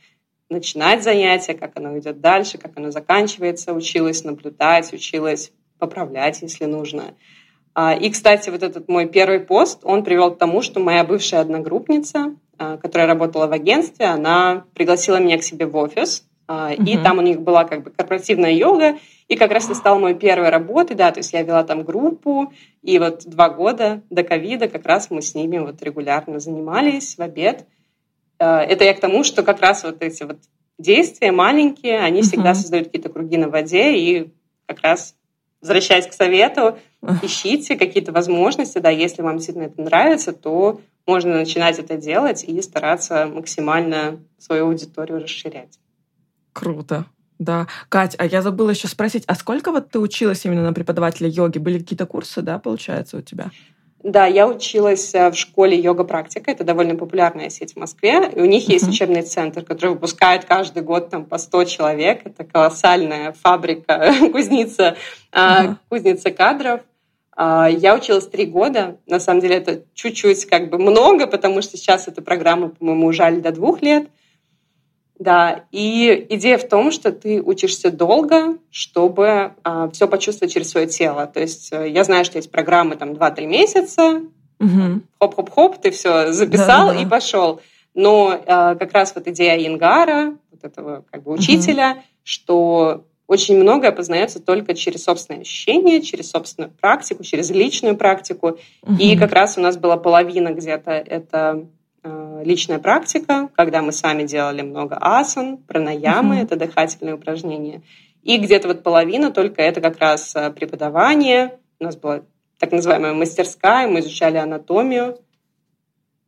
начинать 0.48 1.02
занятия, 1.02 1.54
как 1.54 1.76
оно 1.76 1.98
идет 1.98 2.20
дальше, 2.20 2.58
как 2.58 2.72
оно 2.76 2.90
заканчивается, 2.90 3.74
училась 3.74 4.24
наблюдать, 4.24 4.92
училась 4.92 5.52
поправлять, 5.78 6.40
если 6.42 6.64
нужно. 6.64 7.14
А, 7.74 7.94
и, 7.94 8.08
кстати, 8.10 8.48
вот 8.48 8.62
этот 8.62 8.88
мой 8.88 9.06
первый 9.06 9.40
пост, 9.40 9.80
он 9.82 10.02
привел 10.02 10.30
к 10.30 10.38
тому, 10.38 10.62
что 10.62 10.80
моя 10.80 11.04
бывшая 11.04 11.40
одногруппница, 11.40 12.34
которая 12.56 13.06
работала 13.06 13.46
в 13.46 13.52
агентстве, 13.52 14.06
она 14.06 14.64
пригласила 14.74 15.16
меня 15.16 15.38
к 15.38 15.42
себе 15.42 15.66
в 15.66 15.76
офис, 15.76 16.26
Uh-huh. 16.48 16.76
И 16.76 16.96
там 16.98 17.18
у 17.18 17.22
них 17.22 17.40
была 17.40 17.64
как 17.64 17.82
бы 17.82 17.90
корпоративная 17.90 18.52
йога, 18.52 18.98
и 19.26 19.34
как 19.34 19.50
раз 19.50 19.64
это 19.64 19.74
стала 19.74 19.98
моей 19.98 20.14
первой 20.14 20.48
работой, 20.48 20.94
да, 20.94 21.10
то 21.10 21.18
есть 21.18 21.32
я 21.32 21.42
вела 21.42 21.64
там 21.64 21.82
группу, 21.82 22.52
и 22.82 23.00
вот 23.00 23.26
два 23.26 23.48
года 23.48 24.02
до 24.10 24.22
ковида 24.22 24.68
как 24.68 24.86
раз 24.86 25.10
мы 25.10 25.22
с 25.22 25.34
ними 25.34 25.58
вот 25.58 25.82
регулярно 25.82 26.38
занимались 26.38 27.18
в 27.18 27.20
обед. 27.20 27.66
Это 28.38 28.84
я 28.84 28.94
к 28.94 29.00
тому, 29.00 29.24
что 29.24 29.42
как 29.42 29.60
раз 29.60 29.82
вот 29.82 30.00
эти 30.02 30.22
вот 30.22 30.38
действия 30.78 31.32
маленькие, 31.32 31.98
они 31.98 32.20
uh-huh. 32.20 32.22
всегда 32.22 32.54
создают 32.54 32.86
какие-то 32.86 33.08
круги 33.08 33.38
на 33.38 33.48
воде, 33.48 33.96
и 33.96 34.30
как 34.66 34.82
раз 34.82 35.16
возвращаясь 35.60 36.06
к 36.06 36.12
совету, 36.12 36.78
ищите 37.22 37.74
какие-то 37.74 38.12
возможности, 38.12 38.78
да, 38.78 38.90
если 38.90 39.22
вам 39.22 39.38
действительно 39.38 39.64
это 39.64 39.82
нравится, 39.82 40.32
то 40.32 40.80
можно 41.06 41.36
начинать 41.36 41.78
это 41.78 41.96
делать 41.96 42.44
и 42.44 42.60
стараться 42.62 43.26
максимально 43.26 44.18
свою 44.38 44.66
аудиторию 44.66 45.22
расширять. 45.22 45.78
Круто. 46.52 47.06
Да. 47.38 47.66
Кать, 47.88 48.14
а 48.18 48.26
я 48.26 48.42
забыла 48.42 48.70
еще 48.70 48.88
спросить, 48.88 49.24
а 49.26 49.34
сколько 49.34 49.70
вот 49.70 49.90
ты 49.90 49.98
училась 49.98 50.44
именно 50.44 50.62
на 50.62 50.72
преподавателя 50.72 51.28
йоги? 51.28 51.58
Были 51.58 51.78
какие-то 51.78 52.06
курсы, 52.06 52.40
да, 52.42 52.58
получается, 52.58 53.18
у 53.18 53.20
тебя? 53.20 53.50
Да, 54.02 54.24
я 54.24 54.46
училась 54.46 55.14
э, 55.14 55.30
в 55.30 55.34
школе 55.34 55.76
йога-практика. 55.78 56.50
Это 56.50 56.62
довольно 56.62 56.94
популярная 56.94 57.50
сеть 57.50 57.72
в 57.72 57.76
Москве. 57.76 58.30
И 58.34 58.40
у 58.40 58.44
них 58.44 58.68
uh-huh. 58.68 58.72
есть 58.72 58.88
учебный 58.88 59.22
центр, 59.22 59.64
который 59.64 59.90
выпускает 59.90 60.44
каждый 60.44 60.82
год 60.82 61.10
там 61.10 61.24
по 61.24 61.38
100 61.38 61.64
человек. 61.64 62.20
Это 62.24 62.44
колоссальная 62.44 63.32
фабрика, 63.32 64.14
кузница, 64.32 64.96
uh-huh. 65.32 65.76
кузница 65.88 66.30
кадров. 66.30 66.82
А, 67.36 67.68
я 67.68 67.94
училась 67.94 68.26
три 68.26 68.46
года. 68.46 68.96
На 69.06 69.20
самом 69.20 69.40
деле 69.40 69.56
это 69.56 69.82
чуть-чуть 69.94 70.46
как 70.46 70.70
бы 70.70 70.78
много, 70.78 71.26
потому 71.26 71.60
что 71.60 71.76
сейчас 71.76 72.08
эту 72.08 72.22
программу, 72.22 72.70
по-моему, 72.70 73.06
ужали 73.06 73.40
до 73.40 73.52
двух 73.52 73.82
лет. 73.82 74.08
Да, 75.18 75.64
и 75.70 76.26
идея 76.30 76.58
в 76.58 76.68
том, 76.68 76.90
что 76.90 77.10
ты 77.12 77.40
учишься 77.40 77.90
долго, 77.90 78.58
чтобы 78.70 79.52
а, 79.64 79.88
все 79.90 80.08
почувствовать 80.08 80.52
через 80.52 80.70
свое 80.70 80.86
тело. 80.86 81.26
То 81.26 81.40
есть 81.40 81.72
э, 81.72 81.88
я 81.88 82.04
знаю, 82.04 82.26
что 82.26 82.36
есть 82.36 82.50
программы 82.50 82.96
там 82.96 83.12
2-3 83.12 83.46
месяца, 83.46 84.22
угу. 84.60 85.00
хоп-хоп-хоп, 85.18 85.80
ты 85.80 85.90
все 85.90 86.32
записал 86.32 86.88
да, 86.88 86.94
да. 86.94 87.00
и 87.00 87.06
пошел. 87.06 87.62
Но 87.94 88.38
а, 88.46 88.74
как 88.74 88.92
раз 88.92 89.14
вот 89.14 89.26
идея 89.28 89.56
Янгара, 89.56 90.36
вот 90.50 90.64
этого 90.64 91.04
как 91.10 91.22
бы 91.22 91.32
учителя, 91.32 91.92
угу. 91.92 92.02
что 92.22 93.04
очень 93.26 93.56
многое 93.56 93.92
познается 93.92 94.40
только 94.40 94.74
через 94.74 95.04
собственные 95.04 95.42
ощущения, 95.42 96.00
через 96.00 96.30
собственную 96.30 96.70
практику, 96.70 97.24
через 97.24 97.50
личную 97.50 97.96
практику. 97.96 98.58
Угу. 98.82 98.94
И 98.98 99.16
как 99.16 99.32
раз 99.32 99.58
у 99.58 99.60
нас 99.60 99.76
была 99.76 99.96
половина 99.96 100.52
где-то 100.52 100.92
это 100.92 101.66
э, 102.02 102.42
личная 102.44 102.78
практика, 102.78 103.48
когда 103.56 103.82
мы 103.82 103.92
сами 103.92 104.24
делали 104.24 104.62
много 104.62 104.96
асан, 105.00 105.56
пранаямы, 105.58 106.36
угу. 106.36 106.44
это 106.44 106.56
дыхательные 106.56 107.16
упражнения. 107.16 107.82
И 108.22 108.38
где-то 108.38 108.68
вот 108.68 108.82
половина 108.82 109.30
только 109.32 109.62
это 109.62 109.80
как 109.80 109.98
раз 109.98 110.34
э, 110.36 110.50
преподавание. 110.50 111.58
У 111.80 111.84
нас 111.84 111.96
была 111.96 112.22
так 112.58 112.72
называемая 112.72 113.12
мастерская, 113.12 113.88
мы 113.88 114.00
изучали 114.00 114.36
анатомию, 114.36 115.18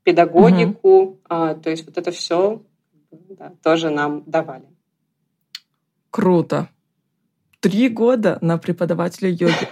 педагогику, 0.03 1.01
угу. 1.01 1.19
а, 1.29 1.55
то 1.55 1.71
есть 1.71 1.87
вот 1.87 1.97
это 1.97 2.11
все 2.11 2.61
да, 3.11 3.53
тоже 3.63 3.91
нам 3.91 4.23
давали. 4.27 4.67
Круто. 6.11 6.69
Три 7.61 7.89
года 7.89 8.39
на 8.41 8.59
преподавателя 8.59 9.31
йоги. 9.31 9.69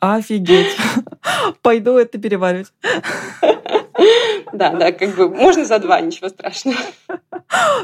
Офигеть. 0.00 0.76
Пойду 1.62 1.96
это 1.98 2.18
переваривать. 2.18 2.72
Да, 4.52 4.74
да, 4.74 4.92
как 4.92 5.16
бы 5.16 5.28
можно 5.28 5.64
за 5.64 5.78
два, 5.78 6.00
ничего 6.00 6.28
страшного. 6.28 6.78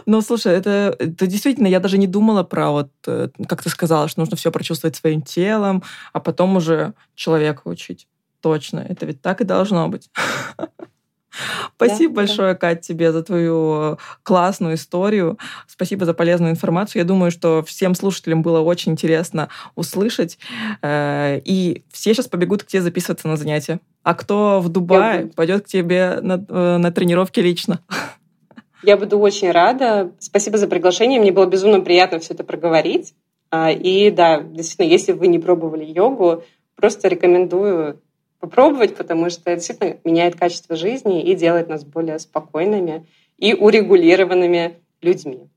Ну, 0.07 0.21
слушай, 0.21 0.53
это, 0.53 0.95
это 0.99 1.27
действительно, 1.27 1.67
я 1.67 1.81
даже 1.81 1.99
не 1.99 2.07
думала 2.07 2.43
про 2.43 2.71
вот, 2.71 2.91
э, 3.07 3.29
как 3.49 3.63
ты 3.63 3.69
сказала, 3.69 4.09
что 4.09 4.21
нужно 4.21 4.37
все 4.37 4.51
прочувствовать 4.51 4.97
своим 4.97 5.23
телом, 5.23 5.83
а 6.13 6.21
потом 6.21 6.57
уже 6.57 6.95
человека 7.15 7.63
учить. 7.65 8.07
Точно, 8.41 8.81
это 8.81 9.07
ведь 9.07 9.23
так 9.23 9.41
и 9.41 9.45
должно 9.45 9.89
быть. 9.89 10.11
Спасибо 11.77 12.15
да, 12.15 12.17
большое, 12.23 12.53
да. 12.53 12.59
Кать, 12.59 12.81
тебе 12.83 13.13
за 13.13 13.23
твою 13.23 13.99
классную 14.23 14.75
историю. 14.75 15.39
Спасибо 15.67 16.05
за 16.05 16.15
полезную 16.15 16.53
информацию. 16.53 17.01
Я 17.01 17.07
думаю, 17.07 17.31
что 17.31 17.63
всем 17.63 17.95
слушателям 17.95 18.43
было 18.43 18.61
очень 18.61 18.93
интересно 18.93 19.49
услышать. 19.75 20.39
Э, 20.83 21.41
и 21.45 21.85
все 21.93 22.15
сейчас 22.15 22.29
побегут 22.29 22.65
к 22.65 22.67
тебе 22.67 22.83
записываться 22.83 23.29
на 23.29 23.37
занятия. 23.37 23.81
А 24.03 24.15
кто 24.15 24.61
в 24.61 24.69
Дубае, 24.69 25.27
пойдет 25.35 25.65
к 25.65 25.69
тебе 25.69 26.19
на, 26.21 26.45
э, 26.49 26.77
на 26.79 26.91
тренировки 26.93 27.41
лично. 27.41 27.81
Я 28.83 28.97
буду 28.97 29.19
очень 29.19 29.51
рада. 29.51 30.13
Спасибо 30.19 30.59
за 30.59 30.67
приглашение. 30.67 31.21
Мне 31.21 31.33
было 31.33 31.47
безумно 31.47 31.81
приятно 31.81 32.19
все 32.19 32.35
это 32.35 32.43
проговорить. 32.43 33.15
А, 33.51 33.71
и 33.71 34.11
да, 34.11 34.41
действительно, 34.41 34.87
если 34.87 35.13
вы 35.13 35.29
не 35.29 35.39
пробовали 35.39 35.85
йогу, 35.85 36.43
просто 36.75 37.09
рекомендую 37.09 38.01
попробовать, 38.43 38.97
потому 38.97 39.31
что 39.31 39.43
это 39.43 39.61
действительно 39.61 39.99
меняет 40.03 40.35
качество 40.35 40.75
жизни 40.75 41.23
и 41.23 41.37
делает 41.37 41.69
нас 41.69 41.85
более 41.85 42.19
спокойными 42.19 43.07
и 43.39 43.55
урегулированными 43.55 44.81
людьми. 45.01 45.49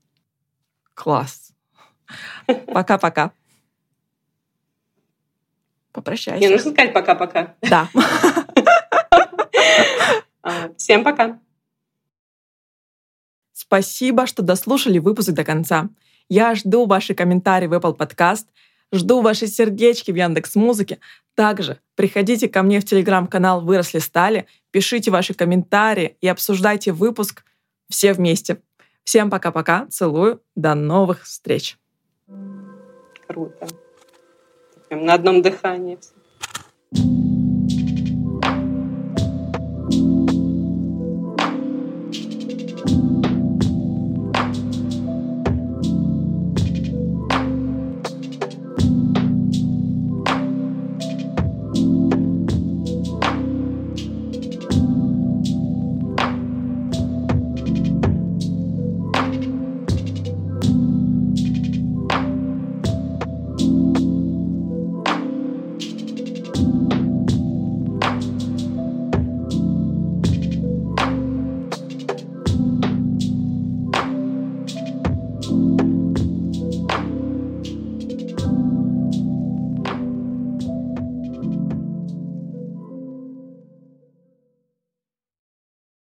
Класс. 0.94 1.50
Пока-пока. 2.68 3.32
Попрощайся. 5.90 6.40
Не 6.40 6.48
нужно 6.48 6.70
сказать 6.70 6.92
пока-пока. 6.92 7.56
Да. 7.62 7.88
А, 10.42 10.68
всем 10.76 11.02
пока. 11.02 11.40
Спасибо, 13.52 14.28
что 14.28 14.44
дослушали 14.44 15.00
выпуск 15.00 15.32
до 15.32 15.42
конца. 15.42 15.88
Я 16.28 16.54
жду 16.54 16.86
ваши 16.86 17.16
комментарии 17.16 17.66
в 17.66 17.72
Apple 17.72 17.96
Podcast, 17.96 18.44
жду 18.92 19.20
ваши 19.20 19.46
сердечки 19.46 20.10
в 20.10 20.16
Яндекс 20.16 20.54
Музыке. 20.54 20.98
Также 21.34 21.80
приходите 21.94 22.48
ко 22.48 22.62
мне 22.62 22.80
в 22.80 22.84
телеграм-канал 22.84 23.60
«Выросли 23.60 23.98
стали», 23.98 24.46
пишите 24.70 25.10
ваши 25.10 25.34
комментарии 25.34 26.16
и 26.20 26.28
обсуждайте 26.28 26.92
выпуск 26.92 27.44
все 27.88 28.12
вместе. 28.12 28.58
Всем 29.04 29.30
пока-пока, 29.30 29.86
целую, 29.86 30.42
до 30.56 30.74
новых 30.74 31.24
встреч. 31.24 31.78
Круто. 33.26 33.68
Прям 34.88 35.04
на 35.04 35.14
одном 35.14 35.42
дыхании. 35.42 35.98